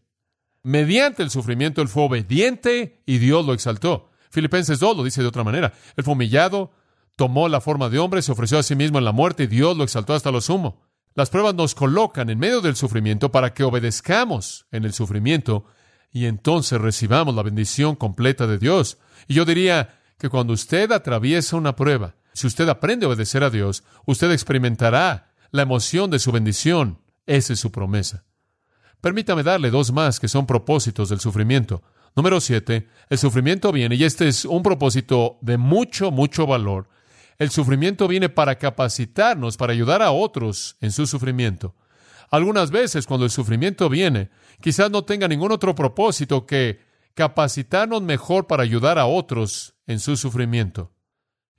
mediante 0.63 1.23
el 1.23 1.29
sufrimiento 1.29 1.81
él 1.81 1.87
fue 1.87 2.03
obediente 2.03 3.01
y 3.05 3.17
Dios 3.17 3.45
lo 3.45 3.53
exaltó. 3.53 4.09
Filipenses 4.29 4.79
2 4.79 4.97
lo 4.97 5.03
dice 5.03 5.21
de 5.21 5.27
otra 5.27 5.43
manera. 5.43 5.73
Él 5.95 6.03
fue 6.03 6.13
humillado, 6.13 6.71
tomó 7.15 7.49
la 7.49 7.61
forma 7.61 7.89
de 7.89 7.99
hombre, 7.99 8.21
se 8.21 8.31
ofreció 8.31 8.59
a 8.59 8.63
sí 8.63 8.75
mismo 8.75 8.97
en 8.97 9.05
la 9.05 9.11
muerte 9.11 9.43
y 9.43 9.47
Dios 9.47 9.75
lo 9.75 9.83
exaltó 9.83 10.13
hasta 10.13 10.31
lo 10.31 10.41
sumo. 10.41 10.81
Las 11.15 11.29
pruebas 11.29 11.55
nos 11.55 11.75
colocan 11.75 12.29
en 12.29 12.39
medio 12.39 12.61
del 12.61 12.75
sufrimiento 12.75 13.31
para 13.31 13.53
que 13.53 13.63
obedezcamos 13.63 14.67
en 14.71 14.85
el 14.85 14.93
sufrimiento 14.93 15.65
y 16.11 16.25
entonces 16.25 16.79
recibamos 16.79 17.35
la 17.35 17.43
bendición 17.43 17.95
completa 17.95 18.47
de 18.47 18.57
Dios. 18.57 18.99
Y 19.27 19.33
yo 19.33 19.45
diría 19.45 19.99
que 20.17 20.29
cuando 20.29 20.53
usted 20.53 20.91
atraviesa 20.91 21.55
una 21.55 21.75
prueba, 21.75 22.15
si 22.33 22.47
usted 22.47 22.69
aprende 22.69 23.05
a 23.05 23.09
obedecer 23.09 23.43
a 23.43 23.49
Dios, 23.49 23.83
usted 24.05 24.31
experimentará 24.31 25.31
la 25.51 25.63
emoción 25.63 26.09
de 26.09 26.19
su 26.19 26.31
bendición. 26.31 26.99
Esa 27.25 27.53
es 27.53 27.59
su 27.59 27.71
promesa. 27.71 28.23
Permítame 29.01 29.43
darle 29.43 29.69
dos 29.69 29.91
más 29.91 30.19
que 30.19 30.27
son 30.27 30.45
propósitos 30.45 31.09
del 31.09 31.19
sufrimiento. 31.19 31.83
Número 32.15 32.41
siete, 32.41 32.87
el 33.09 33.17
sufrimiento 33.17 33.71
viene, 33.71 33.95
y 33.95 34.03
este 34.03 34.27
es 34.27 34.45
un 34.45 34.63
propósito 34.63 35.37
de 35.41 35.57
mucho, 35.57 36.11
mucho 36.11 36.45
valor. 36.45 36.89
El 37.37 37.49
sufrimiento 37.49 38.07
viene 38.07 38.27
para 38.27 38.57
capacitarnos, 38.57 39.55
para 39.55 39.71
ayudar 39.71 40.01
a 40.01 40.11
otros 40.11 40.75
en 40.81 40.91
su 40.91 41.07
sufrimiento. 41.07 41.75
Algunas 42.29 42.71
veces 42.71 43.07
cuando 43.07 43.25
el 43.25 43.31
sufrimiento 43.31 43.89
viene, 43.89 44.29
quizás 44.61 44.91
no 44.91 45.03
tenga 45.05 45.27
ningún 45.27 45.51
otro 45.51 45.73
propósito 45.73 46.45
que 46.45 46.81
capacitarnos 47.13 48.01
mejor 48.01 48.47
para 48.47 48.63
ayudar 48.63 48.99
a 48.99 49.05
otros 49.05 49.75
en 49.87 49.99
su 49.99 50.17
sufrimiento. 50.17 50.91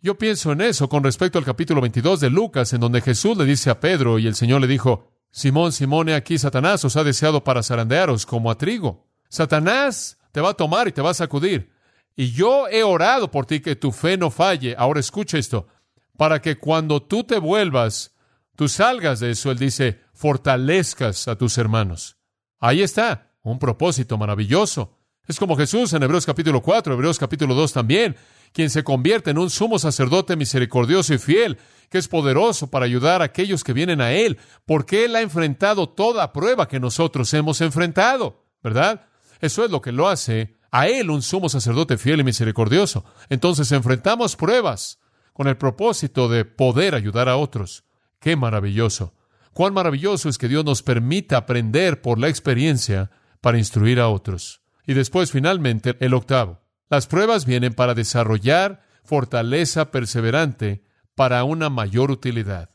Yo 0.03 0.17
pienso 0.17 0.53
en 0.53 0.61
eso 0.61 0.89
con 0.89 1.03
respecto 1.03 1.39
al 1.39 1.45
capítulo 1.45 1.81
22 1.81 2.21
de 2.21 2.31
Lucas, 2.31 2.73
en 2.73 2.81
donde 2.81 3.01
Jesús 3.01 3.37
le 3.37 3.45
dice 3.45 3.71
a 3.71 3.81
Pedro 3.81 4.19
y 4.19 4.27
el 4.27 4.35
Señor 4.35 4.61
le 4.61 4.67
dijo, 4.67 5.10
Simón, 5.31 5.73
Simón, 5.73 6.09
he 6.09 6.15
aquí 6.15 6.39
Satanás 6.39 6.85
os 6.85 6.97
ha 6.97 7.05
deseado 7.05 7.45
para 7.45 7.63
zarandearos 7.63 8.27
como 8.27 8.51
a 8.51 8.59
trigo. 8.59 9.07
Satanás 9.29 10.19
te 10.33 10.41
va 10.41 10.51
a 10.51 10.55
tomar 10.55 10.89
y 10.89 10.93
te 10.93 11.03
va 11.03 11.11
a 11.11 11.15
sacudir. 11.15 11.73
Y 12.17 12.33
yo 12.33 12.69
he 12.69 12.83
orado 12.83 13.31
por 13.31 13.47
ti 13.47 13.61
que 13.61 13.77
tu 13.77 13.93
fe 13.93 14.17
no 14.17 14.31
falle. 14.31 14.75
Ahora 14.77 15.01
escucha 15.01 15.39
esto, 15.39 15.69
para 16.17 16.43
que 16.43 16.59
cuando 16.59 17.01
tú 17.01 17.25
te 17.25 17.39
vuelvas, 17.39 18.15
tú 18.57 18.69
salgas 18.69 19.21
de 19.21 19.31
eso. 19.31 19.51
Él 19.51 19.59
dice, 19.59 20.01
fortalezcas 20.13 21.29
a 21.29 21.37
tus 21.37 21.57
hermanos. 21.59 22.17
Ahí 22.59 22.83
está, 22.83 23.33
un 23.43 23.59
propósito 23.59 24.19
maravilloso. 24.19 24.99
Es 25.27 25.39
como 25.39 25.57
Jesús 25.57 25.93
en 25.93 26.03
Hebreos 26.03 26.27
capítulo 26.27 26.61
4, 26.61 26.93
Hebreos 26.93 27.19
capítulo 27.19 27.55
2 27.55 27.73
también, 27.73 28.17
quien 28.53 28.71
se 28.71 28.85
convierte 28.85 29.31
en 29.31 29.39
un 29.39 29.51
sumo 29.51 29.79
sacerdote 29.79 30.37
misericordioso 30.37 31.15
y 31.15 31.19
fiel, 31.19 31.59
que 31.89 31.99
es 31.99 32.09
poderoso 32.09 32.71
para 32.71 32.85
ayudar 32.85 33.23
a 33.23 33.27
aquellos 33.27 33.65
que 33.65 33.73
vienen 33.73 34.01
a 34.01 34.13
Él, 34.13 34.39
porque 34.67 35.05
Él 35.05 35.17
ha 35.17 35.21
enfrentado 35.21 35.89
toda 35.89 36.33
prueba 36.33 36.69
que 36.69 36.81
nosotros 36.81 37.33
hemos 37.35 37.61
enfrentado, 37.61 38.45
¿verdad? 38.63 39.07
Eso 39.41 39.65
es 39.65 39.71
lo 39.71 39.81
que 39.81 39.93
lo 39.93 40.09
hace 40.09 40.57
a 40.71 40.89
Él 40.89 41.11
un 41.11 41.23
sumo 41.23 41.49
sacerdote 41.49 41.99
fiel 41.99 42.21
y 42.21 42.25
misericordioso. 42.25 43.05
Entonces 43.29 43.73
enfrentamos 43.73 44.37
pruebas 44.37 45.01
con 45.33 45.49
el 45.49 45.57
propósito 45.57 46.29
de 46.29 46.45
poder 46.45 46.95
ayudar 46.95 47.29
a 47.29 47.37
otros. 47.37 47.85
¡Qué 48.21 48.37
maravilloso! 48.37 49.15
Cuán 49.53 49.75
maravilloso 49.75 50.29
es 50.29 50.39
que 50.39 50.49
Dios 50.49 50.65
nos 50.65 50.83
permita 50.83 51.37
aprender 51.37 52.03
por 52.03 52.19
la 52.19 52.29
experiencia 52.29 53.11
para 53.41 53.59
instruir 53.59 53.99
a 53.99 54.09
otros. 54.09 54.63
Y 54.87 54.95
después, 54.95 55.33
finalmente, 55.33 55.97
el 56.01 56.15
octavo. 56.15 56.61
Las 56.91 57.07
pruebas 57.07 57.47
vienen 57.47 57.73
para 57.73 57.95
desarrollar 57.95 58.83
fortaleza 59.05 59.91
perseverante 59.91 60.85
para 61.15 61.45
una 61.45 61.71
mayor 61.71 62.11
utilidad. 62.11 62.71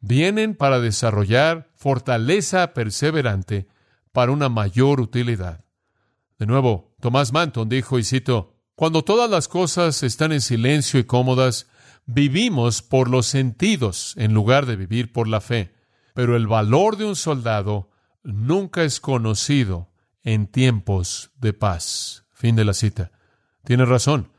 Vienen 0.00 0.56
para 0.56 0.80
desarrollar 0.80 1.70
fortaleza 1.76 2.74
perseverante 2.74 3.68
para 4.10 4.32
una 4.32 4.48
mayor 4.48 5.00
utilidad. 5.00 5.64
De 6.38 6.46
nuevo, 6.46 6.96
Tomás 7.00 7.32
Manton 7.32 7.68
dijo, 7.68 7.98
y 7.98 8.04
cito, 8.04 8.56
Cuando 8.74 9.04
todas 9.04 9.30
las 9.30 9.46
cosas 9.46 10.02
están 10.02 10.32
en 10.32 10.40
silencio 10.40 10.98
y 10.98 11.04
cómodas, 11.04 11.68
vivimos 12.06 12.82
por 12.82 13.08
los 13.08 13.26
sentidos 13.26 14.14
en 14.16 14.34
lugar 14.34 14.66
de 14.66 14.74
vivir 14.74 15.12
por 15.12 15.28
la 15.28 15.40
fe 15.40 15.74
pero 16.14 16.36
el 16.36 16.46
valor 16.46 16.96
de 16.96 17.04
un 17.04 17.16
soldado 17.16 17.90
nunca 18.22 18.84
es 18.84 19.00
conocido 19.00 19.90
en 20.22 20.46
tiempos 20.46 21.32
de 21.36 21.52
paz. 21.52 22.24
Fin 22.32 22.56
de 22.56 22.64
la 22.64 22.72
cita. 22.72 23.10
Tiene 23.64 23.84
razón. 23.84 24.30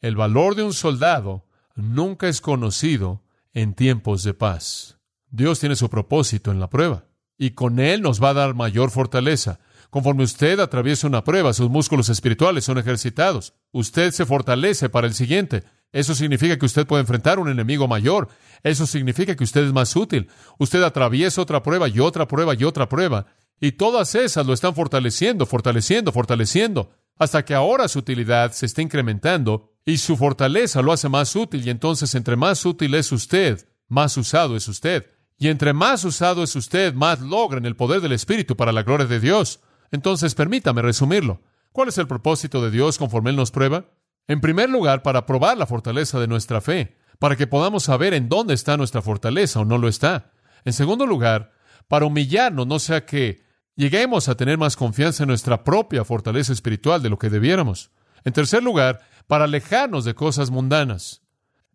El 0.00 0.16
valor 0.16 0.54
de 0.54 0.62
un 0.62 0.72
soldado 0.72 1.46
nunca 1.74 2.28
es 2.28 2.40
conocido 2.40 3.22
en 3.52 3.74
tiempos 3.74 4.22
de 4.22 4.34
paz. 4.34 4.98
Dios 5.30 5.60
tiene 5.60 5.76
su 5.76 5.88
propósito 5.88 6.50
en 6.50 6.60
la 6.60 6.68
prueba 6.68 7.06
y 7.38 7.50
con 7.50 7.78
Él 7.78 8.02
nos 8.02 8.22
va 8.22 8.30
a 8.30 8.34
dar 8.34 8.54
mayor 8.54 8.90
fortaleza. 8.90 9.58
Conforme 9.90 10.24
usted 10.24 10.58
atraviesa 10.60 11.06
una 11.06 11.24
prueba, 11.24 11.52
sus 11.52 11.70
músculos 11.70 12.08
espirituales 12.08 12.64
son 12.64 12.78
ejercitados. 12.78 13.54
Usted 13.72 14.10
se 14.10 14.26
fortalece 14.26 14.88
para 14.88 15.06
el 15.06 15.14
siguiente. 15.14 15.62
Eso 15.92 16.16
significa 16.16 16.58
que 16.58 16.66
usted 16.66 16.86
puede 16.86 17.02
enfrentar 17.02 17.38
un 17.38 17.48
enemigo 17.48 17.86
mayor. 17.86 18.28
Eso 18.64 18.86
significa 18.86 19.36
que 19.36 19.44
usted 19.44 19.64
es 19.64 19.72
más 19.72 19.94
útil. 19.94 20.28
Usted 20.58 20.82
atraviesa 20.82 21.40
otra 21.40 21.62
prueba 21.62 21.88
y 21.88 22.00
otra 22.00 22.26
prueba 22.26 22.54
y 22.54 22.64
otra 22.64 22.88
prueba. 22.88 23.26
Y 23.60 23.72
todas 23.72 24.14
esas 24.14 24.46
lo 24.46 24.52
están 24.52 24.74
fortaleciendo, 24.74 25.46
fortaleciendo, 25.46 26.12
fortaleciendo, 26.12 26.90
hasta 27.16 27.44
que 27.44 27.54
ahora 27.54 27.88
su 27.88 28.00
utilidad 28.00 28.52
se 28.52 28.66
está 28.66 28.82
incrementando 28.82 29.72
y 29.84 29.98
su 29.98 30.16
fortaleza 30.16 30.82
lo 30.82 30.92
hace 30.92 31.08
más 31.08 31.34
útil. 31.36 31.66
Y 31.66 31.70
entonces, 31.70 32.14
entre 32.14 32.36
más 32.36 32.64
útil 32.66 32.94
es 32.94 33.12
usted, 33.12 33.68
más 33.88 34.16
usado 34.16 34.56
es 34.56 34.68
usted. 34.68 35.10
Y 35.36 35.48
entre 35.48 35.72
más 35.72 36.04
usado 36.04 36.42
es 36.42 36.54
usted, 36.56 36.94
más 36.94 37.20
logran 37.20 37.66
el 37.66 37.76
poder 37.76 38.00
del 38.00 38.12
Espíritu 38.12 38.56
para 38.56 38.72
la 38.72 38.82
gloria 38.82 39.06
de 39.06 39.20
Dios. 39.20 39.60
Entonces, 39.90 40.34
permítame 40.34 40.82
resumirlo. 40.82 41.42
¿Cuál 41.72 41.88
es 41.88 41.98
el 41.98 42.06
propósito 42.06 42.62
de 42.62 42.70
Dios 42.70 42.98
conforme 42.98 43.30
Él 43.30 43.36
nos 43.36 43.50
prueba? 43.50 43.86
En 44.26 44.40
primer 44.40 44.70
lugar, 44.70 45.02
para 45.02 45.26
probar 45.26 45.58
la 45.58 45.66
fortaleza 45.66 46.18
de 46.18 46.28
nuestra 46.28 46.60
fe, 46.60 46.96
para 47.18 47.36
que 47.36 47.46
podamos 47.46 47.84
saber 47.84 48.14
en 48.14 48.28
dónde 48.28 48.54
está 48.54 48.76
nuestra 48.76 49.02
fortaleza 49.02 49.60
o 49.60 49.64
no 49.64 49.76
lo 49.76 49.88
está. 49.88 50.32
En 50.64 50.72
segundo 50.72 51.06
lugar, 51.06 51.52
para 51.88 52.06
humillarnos, 52.06 52.66
no 52.66 52.78
sea 52.78 53.04
que 53.04 53.43
lleguemos 53.76 54.28
a 54.28 54.36
tener 54.36 54.58
más 54.58 54.76
confianza 54.76 55.24
en 55.24 55.28
nuestra 55.28 55.64
propia 55.64 56.04
fortaleza 56.04 56.52
espiritual 56.52 57.02
de 57.02 57.10
lo 57.10 57.18
que 57.18 57.30
debiéramos. 57.30 57.90
En 58.24 58.32
tercer 58.32 58.62
lugar, 58.62 59.02
para 59.26 59.44
alejarnos 59.44 60.04
de 60.04 60.14
cosas 60.14 60.50
mundanas. 60.50 61.22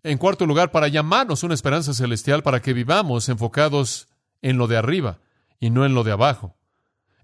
En 0.04 0.18
cuarto 0.18 0.46
lugar, 0.46 0.72
para 0.72 0.88
llamarnos 0.88 1.44
una 1.44 1.54
esperanza 1.54 1.94
celestial 1.94 2.44
para 2.44 2.62
que 2.62 2.74
vivamos 2.74 3.28
enfocados 3.30 4.08
en 4.42 4.58
lo 4.58 4.68
de 4.68 4.78
arriba 4.78 5.20
y 5.60 5.70
no 5.70 5.86
en 5.86 5.94
lo 5.94 6.04
de 6.04 6.12
abajo. 6.12 6.56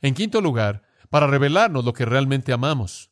En 0.02 0.14
quinto 0.14 0.42
lugar, 0.42 0.84
para 1.10 1.28
revelarnos 1.28 1.86
lo 1.86 1.94
que 1.94 2.06
realmente 2.06 2.52
amamos. 2.52 3.12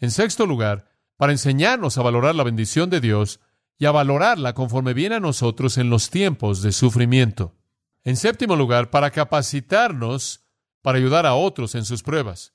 En 0.00 0.10
sexto 0.10 0.46
lugar, 0.46 0.90
para 1.16 1.32
enseñarnos 1.32 1.96
a 1.96 2.02
valorar 2.02 2.34
la 2.34 2.42
bendición 2.42 2.90
de 2.90 3.00
Dios 3.00 3.40
y 3.78 3.86
a 3.86 3.92
valorarla 3.92 4.54
conforme 4.54 4.94
viene 4.94 5.16
a 5.16 5.20
nosotros 5.20 5.78
en 5.78 5.90
los 5.90 6.10
tiempos 6.10 6.62
de 6.62 6.72
sufrimiento. 6.72 7.54
En 8.02 8.16
séptimo 8.16 8.56
lugar, 8.56 8.90
para 8.90 9.10
capacitarnos 9.10 10.43
para 10.84 10.98
ayudar 10.98 11.24
a 11.24 11.32
otros 11.32 11.74
en 11.76 11.86
sus 11.86 12.02
pruebas, 12.02 12.52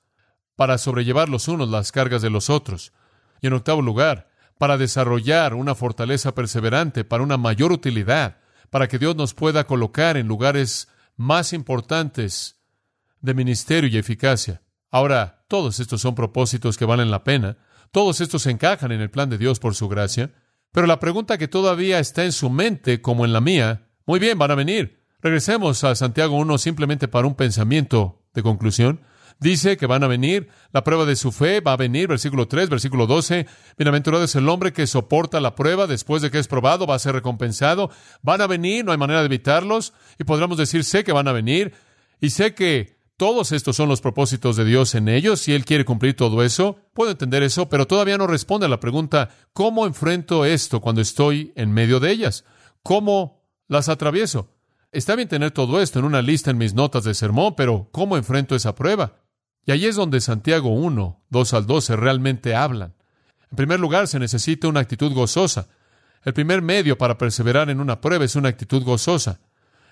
para 0.54 0.78
sobrellevar 0.78 1.28
los 1.28 1.48
unos 1.48 1.68
las 1.68 1.90
cargas 1.90 2.22
de 2.22 2.30
los 2.30 2.48
otros. 2.48 2.92
Y 3.40 3.48
en 3.48 3.54
octavo 3.54 3.82
lugar, 3.82 4.30
para 4.56 4.78
desarrollar 4.78 5.52
una 5.52 5.74
fortaleza 5.74 6.32
perseverante 6.32 7.02
para 7.02 7.24
una 7.24 7.36
mayor 7.38 7.72
utilidad, 7.72 8.38
para 8.70 8.86
que 8.86 9.00
Dios 9.00 9.16
nos 9.16 9.34
pueda 9.34 9.66
colocar 9.66 10.16
en 10.16 10.28
lugares 10.28 10.86
más 11.16 11.52
importantes 11.52 12.60
de 13.20 13.34
ministerio 13.34 13.90
y 13.90 13.96
eficacia. 13.96 14.62
Ahora, 14.92 15.44
todos 15.48 15.80
estos 15.80 16.00
son 16.00 16.14
propósitos 16.14 16.78
que 16.78 16.84
valen 16.84 17.10
la 17.10 17.24
pena, 17.24 17.56
todos 17.90 18.20
estos 18.20 18.46
encajan 18.46 18.92
en 18.92 19.00
el 19.00 19.10
plan 19.10 19.28
de 19.28 19.38
Dios 19.38 19.58
por 19.58 19.74
su 19.74 19.88
gracia, 19.88 20.30
pero 20.70 20.86
la 20.86 21.00
pregunta 21.00 21.36
que 21.36 21.48
todavía 21.48 21.98
está 21.98 22.24
en 22.24 22.32
su 22.32 22.48
mente 22.48 23.02
como 23.02 23.24
en 23.24 23.32
la 23.32 23.40
mía, 23.40 23.88
muy 24.06 24.20
bien, 24.20 24.38
van 24.38 24.52
a 24.52 24.54
venir. 24.54 25.02
Regresemos 25.20 25.82
a 25.82 25.96
Santiago 25.96 26.36
1 26.36 26.58
simplemente 26.58 27.08
para 27.08 27.26
un 27.26 27.34
pensamiento 27.34 28.19
de 28.34 28.42
conclusión. 28.42 29.00
Dice 29.38 29.78
que 29.78 29.86
van 29.86 30.04
a 30.04 30.06
venir, 30.06 30.48
la 30.70 30.84
prueba 30.84 31.06
de 31.06 31.16
su 31.16 31.32
fe 31.32 31.60
va 31.60 31.72
a 31.72 31.76
venir, 31.76 32.08
versículo 32.08 32.46
3, 32.46 32.68
versículo 32.68 33.06
12. 33.06 33.46
Bienaventurado 33.78 34.24
es 34.24 34.34
el 34.34 34.48
hombre 34.50 34.74
que 34.74 34.86
soporta 34.86 35.40
la 35.40 35.54
prueba, 35.54 35.86
después 35.86 36.20
de 36.20 36.30
que 36.30 36.38
es 36.38 36.46
probado, 36.46 36.86
va 36.86 36.96
a 36.96 36.98
ser 36.98 37.14
recompensado. 37.14 37.90
Van 38.22 38.42
a 38.42 38.46
venir, 38.46 38.84
no 38.84 38.92
hay 38.92 38.98
manera 38.98 39.20
de 39.20 39.26
evitarlos, 39.26 39.94
y 40.18 40.24
podríamos 40.24 40.58
decir, 40.58 40.84
sé 40.84 41.04
que 41.04 41.12
van 41.12 41.26
a 41.26 41.32
venir, 41.32 41.72
y 42.20 42.30
sé 42.30 42.54
que 42.54 43.00
todos 43.16 43.52
estos 43.52 43.76
son 43.76 43.88
los 43.88 44.00
propósitos 44.00 44.56
de 44.56 44.64
Dios 44.64 44.94
en 44.94 45.06
ellos 45.08 45.46
y 45.46 45.52
Él 45.52 45.66
quiere 45.66 45.84
cumplir 45.84 46.16
todo 46.16 46.42
eso. 46.42 46.78
Puedo 46.94 47.10
entender 47.10 47.42
eso, 47.42 47.68
pero 47.68 47.86
todavía 47.86 48.16
no 48.16 48.26
responde 48.26 48.64
a 48.64 48.70
la 48.70 48.80
pregunta, 48.80 49.28
¿cómo 49.52 49.86
enfrento 49.86 50.46
esto 50.46 50.80
cuando 50.80 51.02
estoy 51.02 51.52
en 51.54 51.70
medio 51.70 52.00
de 52.00 52.12
ellas? 52.12 52.46
¿Cómo 52.82 53.42
las 53.68 53.90
atravieso? 53.90 54.48
Está 54.92 55.14
bien 55.14 55.28
tener 55.28 55.52
todo 55.52 55.80
esto 55.80 56.00
en 56.00 56.04
una 56.04 56.20
lista 56.20 56.50
en 56.50 56.58
mis 56.58 56.74
notas 56.74 57.04
de 57.04 57.14
sermón, 57.14 57.54
pero 57.56 57.88
¿cómo 57.92 58.16
enfrento 58.16 58.56
esa 58.56 58.74
prueba? 58.74 59.18
Y 59.64 59.70
ahí 59.70 59.86
es 59.86 59.94
donde 59.94 60.20
Santiago 60.20 60.70
1, 60.70 61.26
2 61.28 61.54
al 61.54 61.66
12 61.66 61.94
realmente 61.94 62.56
hablan. 62.56 62.94
En 63.50 63.56
primer 63.56 63.78
lugar, 63.78 64.08
se 64.08 64.18
necesita 64.18 64.66
una 64.66 64.80
actitud 64.80 65.12
gozosa. 65.12 65.68
El 66.24 66.34
primer 66.34 66.60
medio 66.60 66.98
para 66.98 67.16
perseverar 67.16 67.70
en 67.70 67.80
una 67.80 68.00
prueba 68.00 68.24
es 68.24 68.34
una 68.34 68.48
actitud 68.48 68.82
gozosa. 68.82 69.38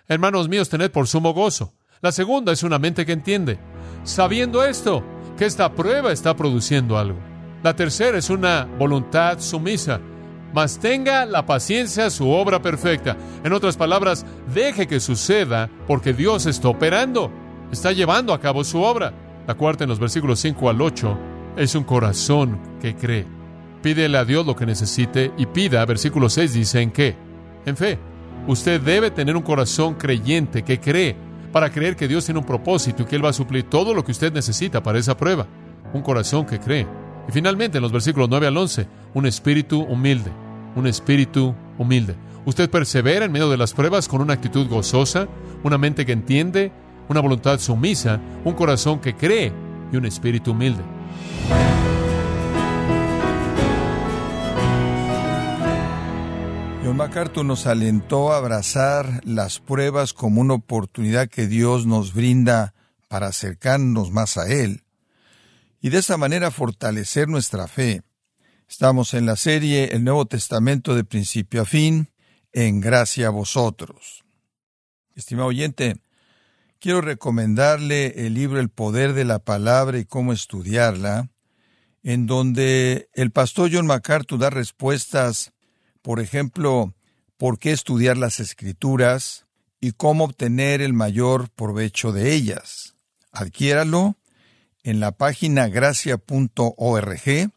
Hermanos 0.09 0.49
míos, 0.49 0.69
tened 0.69 0.91
por 0.91 1.07
sumo 1.07 1.33
gozo. 1.33 1.75
La 2.01 2.11
segunda 2.11 2.53
es 2.53 2.65
una 2.65 2.81
mente 2.81 3.07
que 3.07 3.13
entiende, 3.13 3.61
sabiendo 4.03 4.65
esto, 4.65 5.05
que 5.37 5.47
esta 5.47 5.73
prueba 5.75 6.11
está 6.11 6.35
produciendo 6.35 6.99
algo. 6.99 7.21
La 7.63 7.77
tercera 7.77 8.19
es 8.19 8.31
una 8.31 8.65
voluntad 8.65 9.39
sumisa, 9.39 10.01
mas 10.53 10.79
tenga 10.79 11.27
la 11.27 11.47
paciencia 11.47 12.11
su 12.11 12.29
obra 12.31 12.61
perfecta. 12.61 13.17
En 13.45 13.53
otras 13.53 13.77
palabras, 13.77 14.25
deje 14.55 14.87
que 14.87 15.01
suceda 15.01 15.69
porque 15.87 16.13
Dios 16.13 16.47
está 16.47 16.69
operando, 16.69 17.31
está 17.71 17.93
llevando 17.93 18.33
a 18.33 18.41
cabo 18.41 18.65
su 18.65 18.81
obra. 18.81 19.13
La 19.47 19.55
cuarta 19.55 19.85
en 19.85 19.91
los 19.91 19.99
versículos 19.99 20.41
5 20.41 20.71
al 20.71 20.81
8 20.81 21.19
es 21.57 21.75
un 21.75 21.85
corazón 21.85 22.59
que 22.81 22.95
cree. 22.95 23.27
Pídele 23.83 24.19
a 24.19 24.25
Dios 24.25 24.45
lo 24.45 24.57
que 24.57 24.67
necesite 24.67 25.33
y 25.37 25.47
pida, 25.47 25.85
versículo 25.87 26.29
6 26.29 26.53
dice, 26.53 26.81
¿en 26.81 26.91
qué? 26.91 27.17
En 27.65 27.77
fe. 27.77 27.99
Usted 28.47 28.81
debe 28.81 29.11
tener 29.11 29.37
un 29.37 29.43
corazón 29.43 29.95
creyente 29.95 30.63
que 30.65 30.81
cree 30.81 31.15
para 31.53 31.71
creer 31.71 31.97
que 31.97 32.09
Dios 32.09 32.25
tiene 32.25 32.41
un 32.41 32.47
propósito 32.47 33.03
y 33.03 33.07
que 33.07 33.17
Él 33.17 33.25
va 33.25 33.31
a 33.31 33.35
suplir 33.35 33.65
todo 33.65 33.95
lo 33.95 34.05
que 34.05 34.13
usted 34.13 34.33
necesita 34.33 34.83
para 34.83 34.99
esa 34.99 35.17
prueba. 35.17 35.47
Un 35.93 36.03
corazón 36.03 36.45
que 36.45 36.59
cree. 36.59 36.87
Y 37.29 37.33
finalmente, 37.33 37.77
en 37.77 37.83
los 37.83 37.93
versículos 37.93 38.31
9 38.31 38.47
al 38.47 38.57
11, 38.57 38.87
un 39.13 39.27
espíritu 39.27 39.83
humilde. 39.83 40.33
Un 40.75 40.87
espíritu 40.87 41.55
humilde. 41.77 42.17
Usted 42.47 42.71
persevera 42.71 43.27
en 43.27 43.33
medio 43.33 43.51
de 43.51 43.59
las 43.59 43.75
pruebas 43.75 44.09
con 44.09 44.23
una 44.23 44.33
actitud 44.33 44.67
gozosa, 44.67 45.29
una 45.63 45.77
mente 45.77 46.07
que 46.07 46.13
entiende, 46.13 46.73
una 47.09 47.21
voluntad 47.21 47.59
sumisa, 47.59 48.19
un 48.45 48.55
corazón 48.55 49.01
que 49.01 49.15
cree 49.15 49.53
y 49.93 49.97
un 49.97 50.07
espíritu 50.07 50.53
humilde. 50.53 50.83
John 56.83 56.97
MacArthur 56.97 57.45
nos 57.45 57.67
alentó 57.67 58.33
a 58.33 58.39
abrazar 58.39 59.21
las 59.27 59.59
pruebas 59.59 60.15
como 60.15 60.41
una 60.41 60.55
oportunidad 60.55 61.29
que 61.29 61.47
Dios 61.47 61.85
nos 61.85 62.15
brinda 62.15 62.73
para 63.09 63.27
acercarnos 63.27 64.11
más 64.11 64.39
a 64.39 64.49
Él 64.49 64.85
y 65.81 65.91
de 65.91 65.99
esa 65.99 66.17
manera 66.17 66.51
fortalecer 66.51 67.29
nuestra 67.29 67.69
fe. 67.69 68.03
Estamos 68.69 69.15
en 69.15 69.27
la 69.27 69.37
serie 69.37 69.95
El 69.95 70.05
Nuevo 70.05 70.27
Testamento 70.27 70.95
de 70.95 71.05
principio 71.05 71.63
a 71.63 71.65
fin, 71.65 72.11
en 72.53 72.81
gracia 72.81 73.29
a 73.29 73.31
vosotros. 73.31 74.25
Estimado 75.15 75.49
oyente, 75.49 75.97
quiero 76.79 77.01
recomendarle 77.01 78.27
el 78.27 78.35
libro 78.35 78.61
El 78.61 78.69
Poder 78.69 79.13
de 79.13 79.25
la 79.25 79.39
Palabra 79.39 79.99
y 79.99 80.05
cómo 80.05 80.33
estudiarla, 80.33 81.31
en 82.03 82.27
donde 82.27 83.09
el 83.15 83.31
pastor 83.31 83.71
John 83.73 83.87
MacArthur 83.87 84.39
da 84.39 84.51
respuestas 84.51 85.53
por 86.09 86.21
ejemplo, 86.21 86.95
por 87.37 87.59
qué 87.59 87.73
estudiar 87.73 88.17
las 88.17 88.41
escrituras 88.41 89.47
y 89.79 89.93
cómo 89.93 90.25
obtener 90.25 90.81
el 90.81 90.93
mayor 90.93 91.51
provecho 91.51 92.13
de 92.13 92.33
ellas. 92.33 92.97
Adquiéralo 93.31 94.17
en 94.89 95.01
la 95.01 95.13
página 95.13 95.69
gracia.org 95.69 97.51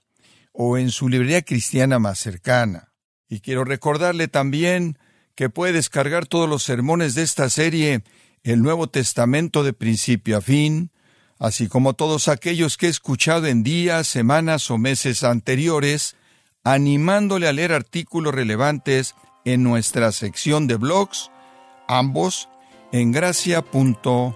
o 0.51 0.77
en 0.77 0.91
su 0.91 1.07
librería 1.07 1.41
cristiana 1.41 1.97
más 1.97 2.19
cercana. 2.19 2.91
Y 3.29 3.39
quiero 3.39 3.63
recordarle 3.63 4.27
también 4.27 4.97
que 5.33 5.49
puede 5.49 5.71
descargar 5.71 6.25
todos 6.25 6.49
los 6.49 6.61
sermones 6.63 7.15
de 7.15 7.23
esta 7.23 7.49
serie, 7.49 8.03
el 8.43 8.61
Nuevo 8.61 8.87
Testamento 8.87 9.63
de 9.63 9.71
principio 9.71 10.39
a 10.39 10.41
fin, 10.41 10.91
así 11.39 11.69
como 11.69 11.93
todos 11.93 12.27
aquellos 12.27 12.75
que 12.75 12.87
he 12.87 12.89
escuchado 12.89 13.47
en 13.47 13.63
días, 13.63 14.07
semanas 14.07 14.69
o 14.69 14.77
meses 14.77 15.23
anteriores, 15.23 16.17
animándole 16.65 17.47
a 17.47 17.53
leer 17.53 17.71
artículos 17.71 18.35
relevantes 18.35 19.15
en 19.45 19.63
nuestra 19.63 20.11
sección 20.11 20.67
de 20.67 20.75
blogs, 20.75 21.31
ambos 21.87 22.49
en 22.91 23.13
gracia.org. 23.13 24.35